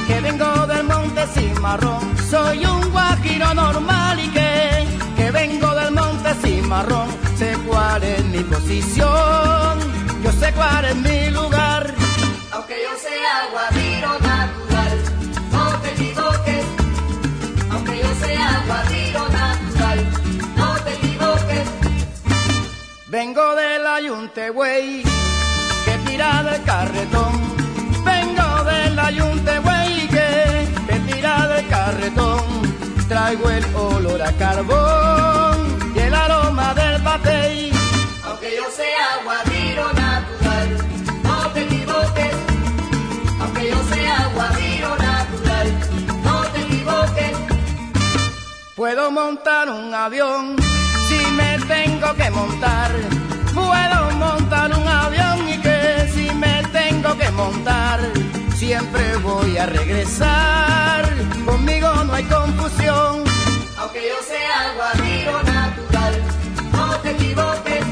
[0.07, 2.17] que vengo del monte Cimarrón.
[2.29, 4.87] Soy un guajiro normal y que,
[5.17, 7.09] que vengo del monte Cimarrón.
[7.35, 9.77] Sé cuál es mi posición,
[10.23, 11.93] yo sé cuál es mi lugar.
[12.53, 14.97] Aunque yo sea guajiro natural,
[15.51, 16.65] no te equivoques.
[17.71, 20.07] Aunque yo sea guajiro natural,
[20.55, 21.67] no te equivoques.
[23.07, 25.03] Vengo del ayunte, güey,
[26.17, 27.33] tira del carretón.
[28.03, 30.67] Vengo del ayunte, güey, que,
[31.05, 32.43] tira del carretón.
[33.07, 35.57] Traigo el olor a carbón
[35.95, 37.71] y el aroma del batey.
[38.25, 40.69] Aunque yo sea guajiro natural,
[41.23, 42.35] no te equivoques.
[43.41, 45.67] Aunque yo sea guajiro natural,
[46.23, 47.33] no te equivoques.
[48.75, 50.55] Puedo montar un avión
[51.07, 52.91] si me tengo que montar.
[53.53, 55.66] Puedo montar un avión y
[57.01, 57.99] tengo que montar,
[58.55, 61.05] siempre voy a regresar.
[61.45, 63.23] Conmigo no hay confusión.
[63.77, 66.13] Aunque yo sea guajiro natural,
[66.71, 67.83] no te equivoques.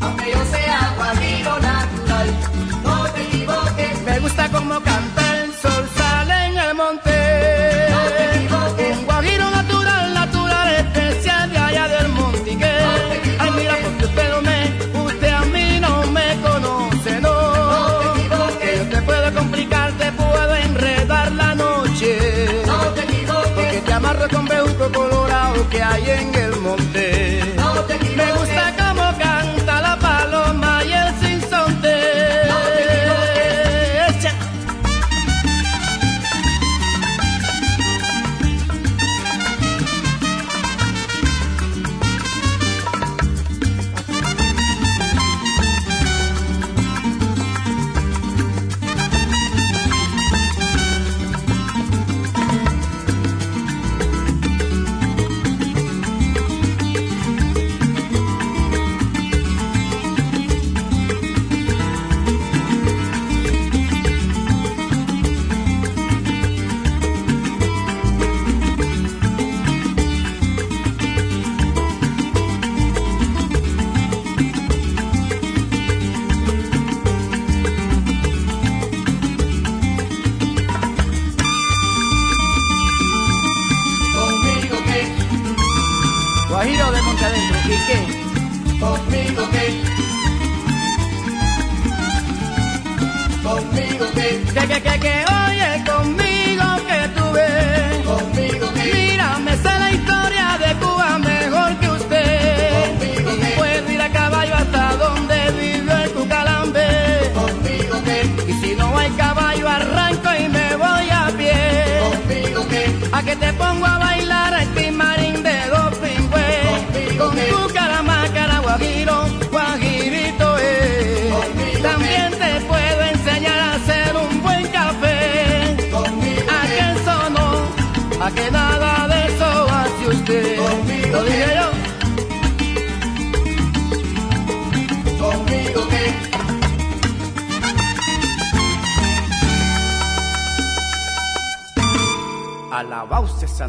[0.00, 2.28] Aunque yo sea guajiro natural,
[2.82, 4.02] no te equivoques.
[4.04, 5.29] Me gusta como canta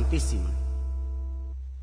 [0.01, 0.49] Santísima.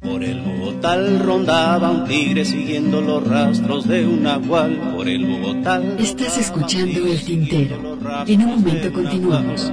[0.01, 4.95] Por el Bogotá rondaba un tigre siguiendo los rastros de un nahual.
[4.97, 5.81] Por el Bogotá.
[5.99, 7.99] Estás escuchando el tintero.
[8.27, 9.73] En un momento continuamos.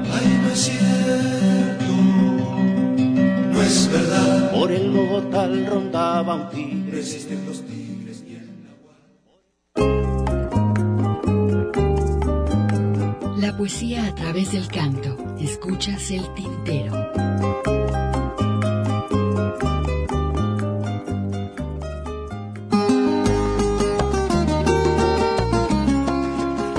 [3.52, 4.52] No es verdad.
[4.52, 7.04] Por el Bogotá rondaba un tigre.
[13.38, 15.18] La La poesía a través del canto.
[15.40, 17.95] Escuchas el tintero.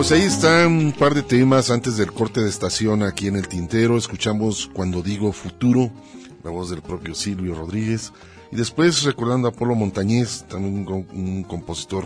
[0.08, 3.48] Pues ahí están un par de temas antes del corte de estación aquí en el
[3.48, 3.98] Tintero.
[3.98, 5.90] Escuchamos Cuando digo futuro,
[6.44, 8.12] la voz del propio Silvio Rodríguez.
[8.52, 12.04] Y después recordando a Polo Montañez, también un, un compositor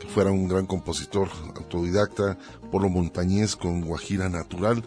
[0.00, 2.38] que fuera un gran compositor autodidacta,
[2.70, 4.82] Polo Montañez con Guajira Natural.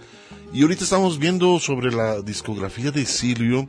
[0.51, 3.67] Y ahorita estamos viendo sobre la discografía de Silvio.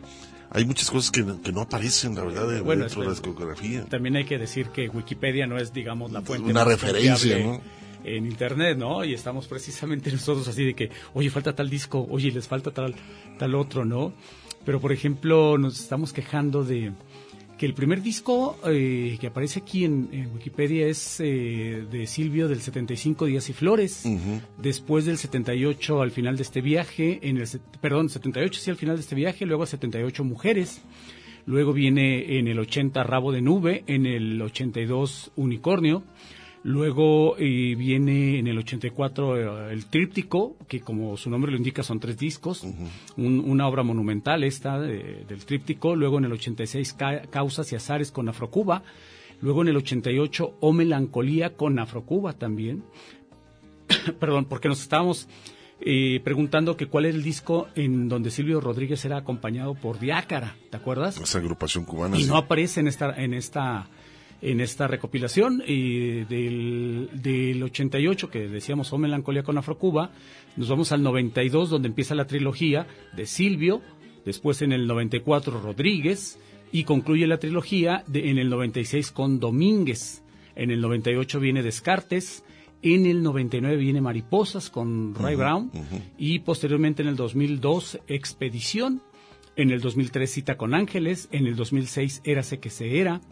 [0.49, 3.85] Hay muchas cosas que, que no aparecen, la verdad, de- Bueno, dentro de la discografía.
[3.91, 7.61] También hay que decir que Wikipedia no es, digamos, la fuente Una más referencia, ¿no?
[8.05, 9.05] En Internet, ¿no?
[9.05, 12.95] Y estamos precisamente nosotros así de que, oye, falta tal disco, oye, les falta tal,
[13.39, 14.13] tal otro, ¿no?
[14.65, 16.93] Pero, por ejemplo, nos estamos quejando de
[17.57, 22.49] que el primer disco eh, que aparece aquí en, en Wikipedia es eh, de Silvio
[22.49, 24.05] del 75 Días y Flores.
[24.59, 27.49] Después del 78 al final de este viaje, en el,
[27.81, 30.83] perdón, 78 sí al final de este viaje, luego 78 Mujeres.
[31.47, 36.03] Luego viene en el 80 Rabo de Nube, en el 82 Unicornio.
[36.69, 41.85] Luego eh, viene en el 84 eh, el tríptico, que como su nombre lo indica
[41.85, 42.65] son tres discos,
[43.17, 45.95] Un- una obra monumental esta de- del tríptico.
[45.95, 48.83] Luego en el 86 Ca- Causas y Azares con Afrocuba.
[49.41, 52.83] Luego en el 88 O Melancolía con Afrocuba también.
[54.19, 55.29] Perdón, porque nos estábamos
[55.81, 60.57] eh, preguntando que cuál es el disco en donde Silvio Rodríguez era acompañado por Diácara,
[60.71, 61.21] ¿te acuerdas?
[61.21, 62.17] Esa agrupación cubana.
[62.19, 62.29] y sí.
[62.29, 63.87] no aparece en esta en esta
[64.43, 70.11] en esta recopilación y del, del 88 que decíamos O Melancolía con Afrocuba
[70.57, 72.87] nos vamos al 92 donde empieza la trilogía
[73.17, 73.81] de Silvio
[74.25, 76.39] después en el 94 Rodríguez
[76.73, 80.23] y concluye la trilogía de- en el 96 con Domínguez.
[80.57, 82.45] En el 98 viene Descartes
[82.83, 85.71] en el 99 viene Mariposas con Ray Brown
[86.19, 89.03] y posteriormente en el 2002 Expedición
[89.57, 93.23] en el 2003 Cita con Ángeles, en el 2006 Érase que se era,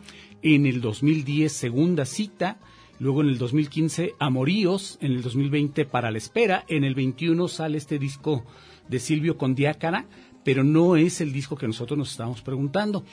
[0.45, 2.59] en el 2010 Segunda Cita,
[3.01, 7.79] luego en el 2015 Amoríos, en el 2020 Para la Espera, en el 21 sale
[7.79, 8.45] este disco
[8.89, 10.07] de Silvio con Diácara,
[10.45, 13.05] pero no es el disco que nosotros nos estábamos preguntando.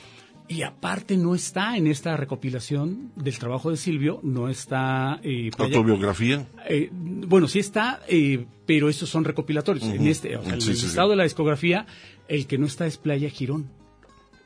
[0.48, 5.18] Y aparte no está en esta recopilación del trabajo de Silvio, no está...
[5.22, 6.46] eh, Autobiografía.
[6.68, 9.84] eh, bueno, sí está, eh, pero estos son recopilatorios.
[9.88, 10.86] En este, o sea, en Sí, el sí, sí.
[10.88, 11.86] listado de la discografía,
[12.28, 13.70] el que no está es Playa Girón,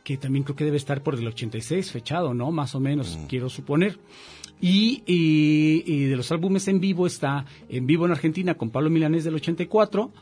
[0.06, 2.52] que también creo que debe estar por el 86 fechado, ¿no?
[2.52, 3.98] Más o menos, quiero suponer.
[4.60, 8.88] Y, y- y de los álbumes en vivo está En Vivo en Argentina con Pablo
[8.88, 10.12] Milanés del 84,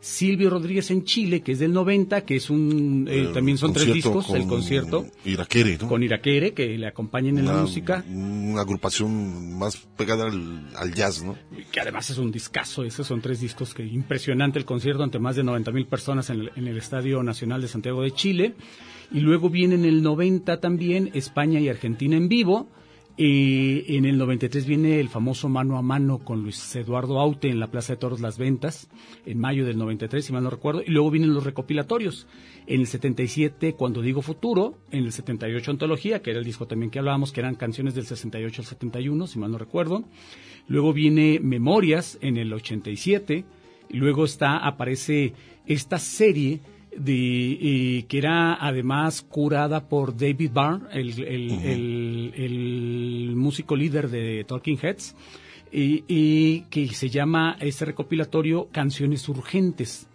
[0.00, 3.92] Silvio Rodríguez en Chile, que es del 90, que es un, eh, también son tres
[3.92, 5.06] discos, el con concierto.
[5.24, 5.88] Iraquere, ¿no?
[5.88, 8.04] Con Iraquere, que le acompañen en la música.
[8.08, 11.36] Una agrupación más pegada al, al jazz, ¿no?
[11.72, 15.36] que además es un discazo, esos son tres discos que impresionante el concierto ante más
[15.36, 18.54] de 90 mil personas en el, en el Estadio Nacional de Santiago de Chile.
[19.10, 22.68] Y luego viene en el 90 también España y Argentina en vivo.
[23.20, 27.58] Eh, en el 93 viene el famoso mano a mano con Luis Eduardo Aute en
[27.58, 28.88] la Plaza de Toros Las Ventas,
[29.26, 30.82] en mayo del 93, si mal no recuerdo.
[30.86, 32.28] Y luego vienen los recopilatorios.
[32.68, 36.90] En el 77, cuando digo futuro, en el 78 Antología, que era el disco también
[36.90, 40.04] que hablábamos, que eran canciones del 68 al 71, si mal no recuerdo.
[40.68, 43.44] Luego viene Memorias en el 87.
[43.88, 45.32] Y luego está, aparece
[45.66, 46.60] esta serie
[46.98, 54.08] de eh, que era además curada por David Byrne, el, el- el- el músico líder
[54.10, 55.14] de Talking Heads,
[55.72, 60.06] y, y que se llama este recopilatorio Canciones Urgentes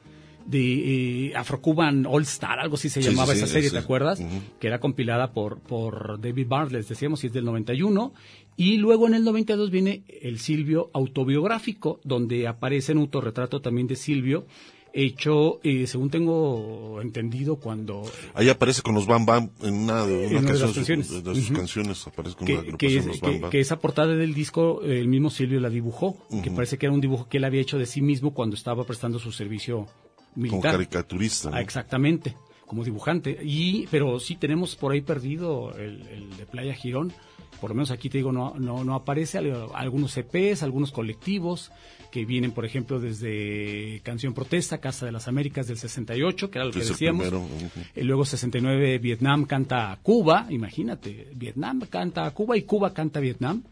[0.46, 3.70] de eh, Afro-Cuban All Star, algo así se Sí, llamaba sí, sí, esa serie.
[3.70, 4.22] ¿te acuerdas?
[4.60, 8.14] Que era compilada por, por David Barnes, les decíamos, y es del 91.
[8.58, 13.96] Y luego en el 92 viene el Silvio autobiográfico, donde aparece un autorretrato también de
[13.96, 14.46] Silvio,
[14.94, 18.04] hecho, eh, según tengo entendido, cuando...
[18.36, 21.24] Ahí aparece con los Bam Bam en una de, En una de las de, canciones.
[21.24, 22.08] de sus canciones.
[22.08, 23.50] Aparece con que, una que, es- los que- Bam Bam.
[23.52, 26.94] que esa portada del disco eh, el mismo Silvio la dibujó, que parece que era
[26.94, 29.88] un dibujo que él había hecho de sí mismo cuando estaba prestando su servicio
[30.34, 30.74] Como militar.
[30.74, 31.50] caricaturista.
[31.50, 31.56] ¿no?
[31.58, 32.36] Ah, exactamente,
[32.68, 33.40] como dibujante.
[33.44, 37.12] Y, pero sí tenemos por ahí perdido el, el de Playa Girón.
[37.60, 39.38] Por lo menos aquí te digo, no, no, no aparece.
[39.38, 41.72] Al- Algunos EPs, algunos colectivos
[42.14, 46.66] que vienen, por ejemplo, desde Canción Protesta, Casa de las Américas del 68, que era
[46.66, 47.28] lo Que es decíamos.
[47.96, 53.18] Y luego 69 Vietnam canta a Cuba, imagínate, Vietnam canta a Cuba y Cuba canta
[53.18, 53.64] a Vietnam.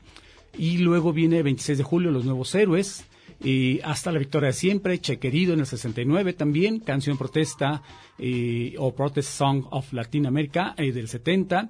[0.58, 3.06] Y luego viene 26 de julio Los Nuevos Héroes,
[3.44, 7.84] y Hasta la Victoria de Siempre, Che Querido en el 69 también, Canción Protesta
[8.18, 11.70] eh, o Protest Song of Latin America eh, del 70.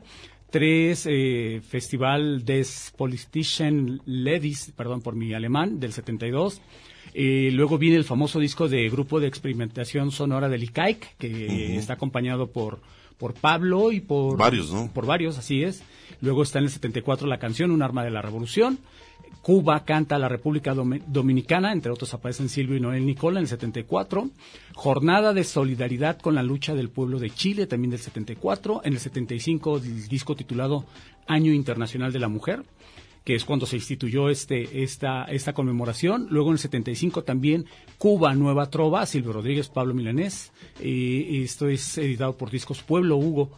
[0.52, 6.62] Tres, eh, Festival des Politischen Ladies, perdón por mi alemán, del 72.
[7.14, 11.94] Eh, luego viene el famoso disco de Grupo de Experimentación Sonora del ICAIC, que está
[11.94, 12.82] acompañado por,
[13.18, 14.38] por Pablo y por...
[14.38, 14.92] Varios, ¿no?
[14.94, 15.84] Por varios, así es.
[16.20, 18.78] Luego está en el 74 la canción Un arma de la revolución.
[19.42, 23.50] Cuba canta la República Domi- Dominicana, entre otros aparecen Silvio y Noel Nicola en el
[23.50, 24.30] 74.
[24.76, 28.82] Jornada de solidaridad con la lucha del pueblo de Chile, también del 74.
[28.84, 30.86] En el 75 el disco titulado
[31.28, 32.64] Año Internacional de la Mujer
[33.24, 36.26] que es cuando se instituyó este, esta, esta conmemoración.
[36.32, 37.66] Luego en el 75 también
[38.00, 40.52] Cuba Nueva Trova, Silvio Rodríguez, Pablo Milanés.
[40.80, 43.52] Eh, esto es editado por Discos Pueblo, Hugo.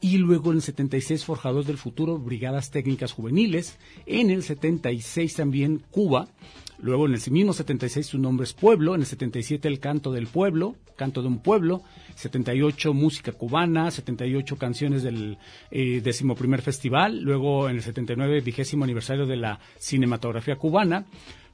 [0.00, 3.78] Y luego en el 76 Forjados del Futuro, Brigadas Técnicas Juveniles.
[4.06, 6.28] En el 76 también Cuba.
[6.78, 8.94] Luego en el mismo 76 su nombre es Pueblo.
[8.94, 11.82] En el 77 El Canto del Pueblo, Canto de un Pueblo.
[12.14, 13.90] 78 Música Cubana.
[13.90, 15.36] 78 canciones del
[15.70, 17.20] eh, decimoprimer festival.
[17.20, 21.04] Luego en el 79 vigésimo aniversario de la cinematografía cubana.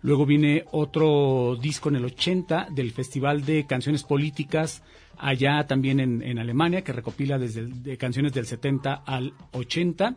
[0.02, 4.84] Luego viene otro disco en el 80 del Festival de Canciones Políticas
[5.18, 10.16] allá también en, en Alemania, que recopila desde canciones del 70 al 80.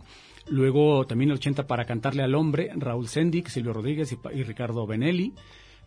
[0.50, 4.88] Luego también el 80 para cantarle al hombre, Raúl Sendic, Silvio Rodríguez y, y Ricardo
[4.88, 5.34] Benelli.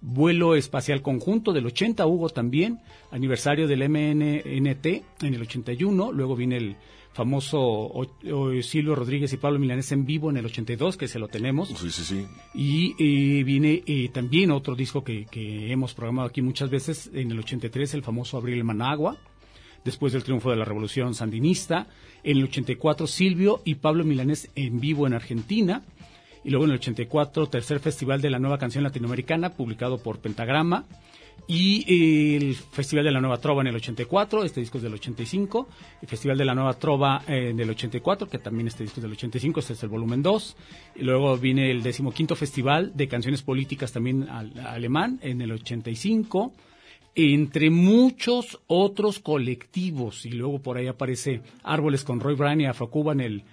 [0.01, 2.81] Vuelo espacial conjunto del 80, Hugo también.
[3.13, 4.87] Aniversario del MNNT
[5.23, 6.11] en el 81.
[6.13, 6.77] Luego viene el
[7.13, 11.19] famoso o- o Silvio Rodríguez y Pablo Milanés en vivo en el 82, que se
[11.19, 11.69] lo tenemos.
[11.69, 12.27] Sí, sí, sí.
[12.55, 17.31] Y eh, viene eh, también otro disco que, que hemos programado aquí muchas veces, en
[17.31, 19.17] el 83, el famoso Abril Managua,
[19.85, 21.87] después del triunfo de la Revolución Sandinista.
[22.25, 25.83] En el 84, Silvio y Pablo Milanés en vivo en Argentina.
[26.45, 30.87] Y luego en el 84, tercer Festival de la Nueva Canción Latinoamericana, publicado por Pentagrama.
[31.49, 34.95] Y eh, el Festival de la Nueva Trova en el 84, este disco es del
[34.95, 35.69] 85.
[36.01, 39.03] El Festival de la Nueva Trova eh, en el 84, que también este disco es
[39.03, 40.57] del 85, este es el volumen 2.
[40.97, 46.53] Y luego viene el decimoquinto Festival de Canciones Políticas también al- alemán en el 85
[47.15, 50.25] entre muchos otros colectivos.
[50.25, 53.45] Y luego por ahí aparece Árboles con Roy Bryan y Afrocuba en el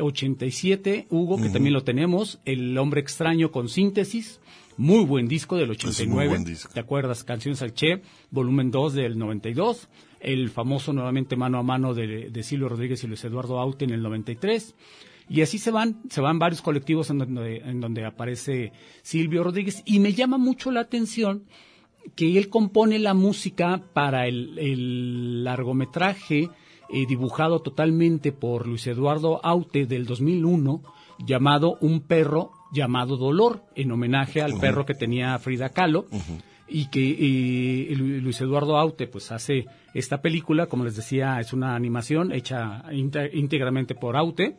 [0.00, 1.52] 87, Hugo, que Ujú.
[1.52, 4.40] también lo tenemos, El Hombre Extraño con Síntesis,
[4.78, 6.72] muy buen disco del 89, buen disco.
[6.72, 7.24] ¿te acuerdas?
[7.24, 8.00] Canciones al Che,
[8.30, 9.88] volumen 2 del 92,
[10.20, 13.90] el famoso nuevamente Mano a Mano de, de Silvio Rodríguez y Luis Eduardo Aute en
[13.90, 14.74] el 93,
[15.28, 18.72] y así se van, se van varios colectivos en donde, en donde aparece
[19.02, 21.44] Silvio Rodríguez, y me llama mucho la atención
[22.14, 26.50] que él compone la música para el, el largometraje
[26.90, 30.82] eh, dibujado totalmente por Luis Eduardo Aute del 2001
[31.26, 36.06] llamado Un perro llamado Dolor, en homenaje al perro que tenía Frida Kahlo
[36.68, 41.74] y que Lu- Luis Eduardo Aute pues hace esta película, como les decía, es una
[41.74, 44.56] animación hecha ínte- íntegramente por Aute,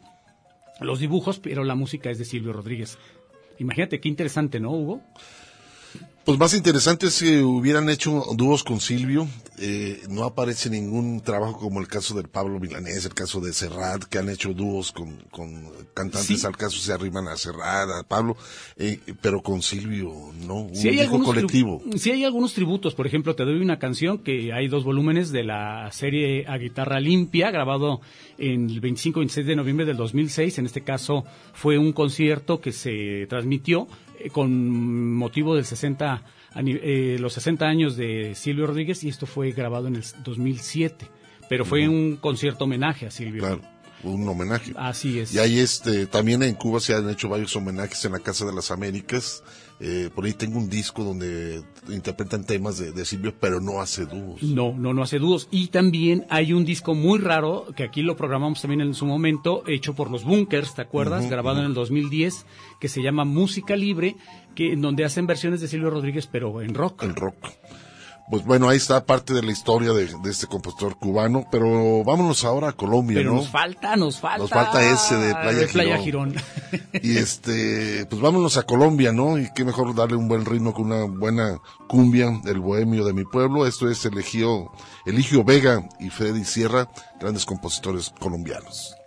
[0.82, 2.98] los dibujos, pero la música es de Silvio Rodríguez.
[3.60, 5.02] Imagínate qué interesante, ¿no, Hugo?
[6.30, 9.28] Pues más interesante es que hubieran hecho dúos con Silvio.
[9.58, 14.04] Eh, no aparece ningún trabajo como el caso del Pablo Milanés, el caso de Serrat,
[14.04, 15.64] que han hecho dúos con, con
[15.96, 16.46] cantantes Sí.
[16.46, 18.38] al caso se arriman a Serrat, a Pablo,
[18.78, 20.14] eh, pero con Silvio
[20.46, 21.82] no, un Sí hay, disco algunos colectivo.
[21.98, 25.44] sí hay algunos tributos, por ejemplo, te doy una canción que hay dos volúmenes de
[25.44, 28.02] la serie A Guitarra Limpia, grabado
[28.38, 30.60] en el 25 y 26 de noviembre del 2006.
[30.60, 33.88] En este caso fue un concierto que se transmitió
[34.32, 36.24] con motivo del 60,
[36.54, 41.08] ani- eh, los 60 años de Silvio Rodríguez y esto fue grabado en el 2007.
[41.50, 43.42] Pero fue un concierto homenaje a Silvio.
[43.42, 43.62] Claro,
[44.04, 44.72] un homenaje.
[44.76, 45.34] Así es.
[45.34, 48.54] Y ahí este, también en Cuba se han hecho varios homenajes en la Casa de
[48.54, 49.44] las Américas.
[49.82, 54.06] Eh, por ahí tengo un disco donde interpretan temas de, de Silvio, pero no hace
[54.06, 54.44] dúos.
[54.44, 55.48] No, no, no hace dúos.
[55.52, 59.64] Y también hay un disco muy raro, que aquí lo programamos también en su momento,
[59.68, 61.30] hecho por los Bunkers, ¿te acuerdas?
[61.30, 61.64] Grabado ujú.
[61.64, 62.46] en el 2010,
[62.80, 64.18] que se llama Música Libre,
[64.54, 67.04] que en donde hacen versiones de Silvio Rodríguez, pero en rock.
[67.04, 67.36] En rock.
[68.30, 72.46] Pues bueno, ahí está parte de la historia de, de este compositor cubano, pero vámonos
[72.46, 73.38] ahora a Colombia, Pero ¿no?
[73.38, 74.38] nos falta, nos falta.
[74.38, 76.36] Nos falta ese de Playa Playa Girón.
[76.36, 76.90] Girón.
[77.02, 79.40] Y este, pues vámonos a Colombia, ¿no?
[79.40, 83.26] Y qué mejor darle un buen ritmo con una buena cumbia del bohemio de mi
[83.26, 83.66] pueblo.
[83.66, 84.72] Esto es Eligio,
[85.06, 86.88] Eligio Vega y Freddy Sierra,
[87.20, 88.99] grandes compositores colombianos.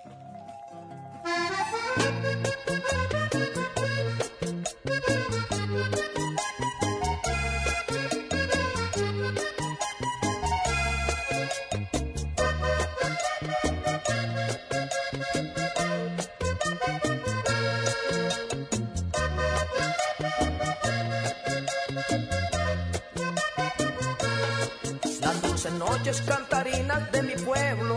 [26.20, 27.96] Cantarinas de mi pueblo,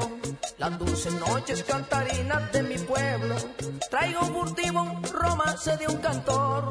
[0.57, 3.35] las dulces noches cantarinas de mi pueblo.
[3.89, 6.69] Traigo furtivo un romance de un cantor,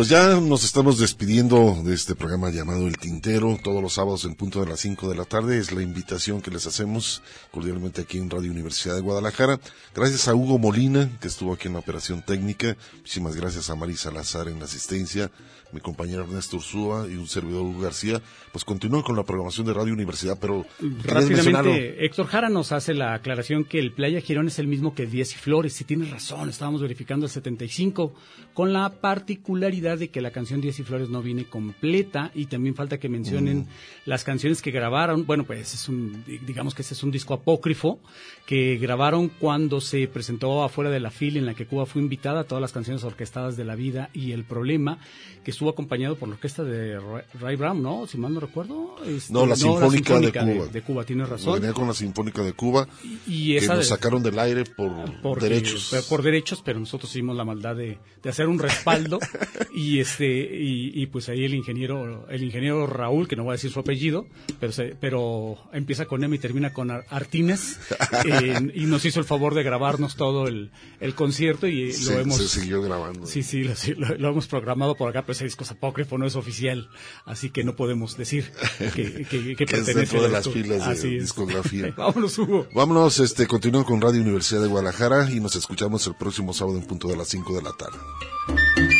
[0.00, 4.34] Pues ya nos estamos despidiendo de este programa llamado El Tintero, todos los sábados en
[4.34, 5.58] punto de las 5 de la tarde.
[5.58, 9.60] Es la invitación que les hacemos cordialmente aquí en Radio Universidad de Guadalajara.
[9.94, 12.78] Gracias a Hugo Molina, que estuvo aquí en la operación técnica.
[12.96, 15.30] Muchísimas gracias a Mari Salazar en la asistencia,
[15.70, 18.22] mi compañero Ernesto Ursúa y un servidor Hugo García.
[18.52, 20.64] Pues continúan con la programación de Radio Universidad, pero.
[21.04, 25.04] Rápidamente, Héctor Jara nos hace la aclaración que el Playa Girón es el mismo que
[25.04, 25.74] Díaz y Flores.
[25.74, 28.14] Si tienes razón, estábamos verificando el 75,
[28.54, 32.74] con la particularidad de que la canción Díaz y Flores no viene completa y también
[32.74, 33.66] falta que mencionen Mm.
[34.06, 35.26] las canciones que grabaron.
[35.26, 37.98] Bueno, pues es un, digamos que ese es un disco apócrifo
[38.46, 42.44] que grabaron cuando se presentó afuera de la fila en la que Cuba fue invitada,
[42.44, 44.98] todas las canciones orquestadas de la vida y el problema,
[45.44, 46.98] que estuvo acompañado por la orquesta de
[47.40, 48.06] Ray- Brown, ¿no?
[48.06, 48.96] Si mal no recuerdo.
[49.06, 50.66] Este, No, la Sinfónica de Cuba.
[50.66, 51.54] De, Cuba, tienes razón.
[51.60, 52.88] Venía con la Sinfónica de Cuba,
[53.26, 54.90] Y que esa nos de- sacaron del aire por
[55.22, 56.06] porque- derechos.
[56.08, 59.18] Por derechos, pero nosotros hicimos la maldad de, de hacer un respaldo
[59.80, 63.54] y este y, y pues ahí el ingeniero el ingeniero Raúl, que no voy a
[63.54, 64.26] decir su apellido,
[64.58, 67.78] pero se- pero empieza con M y termina con Ar- Artínez
[68.26, 70.70] eh, y nos hizo el favor de grabarnos todo el,
[71.00, 73.26] el concierto y lo hemos se siguió grabando.
[73.26, 76.26] Sí, sí, lo, lo- lo hemos programado por acá, pero ese disco es apócrifo, no
[76.26, 76.88] es oficial,
[77.24, 78.50] así que no podemos decir
[78.94, 81.22] que, que, que Que es pertenece dentro de las filas de Así es.
[81.22, 81.94] discografía.
[81.96, 82.66] Vámonos, Hugo.
[82.74, 86.84] Vámonos, este, continúan con Radio Universidad de Guadalajara y nos escuchamos el próximo sábado en
[86.86, 88.99] punto de las 5 de la tarde.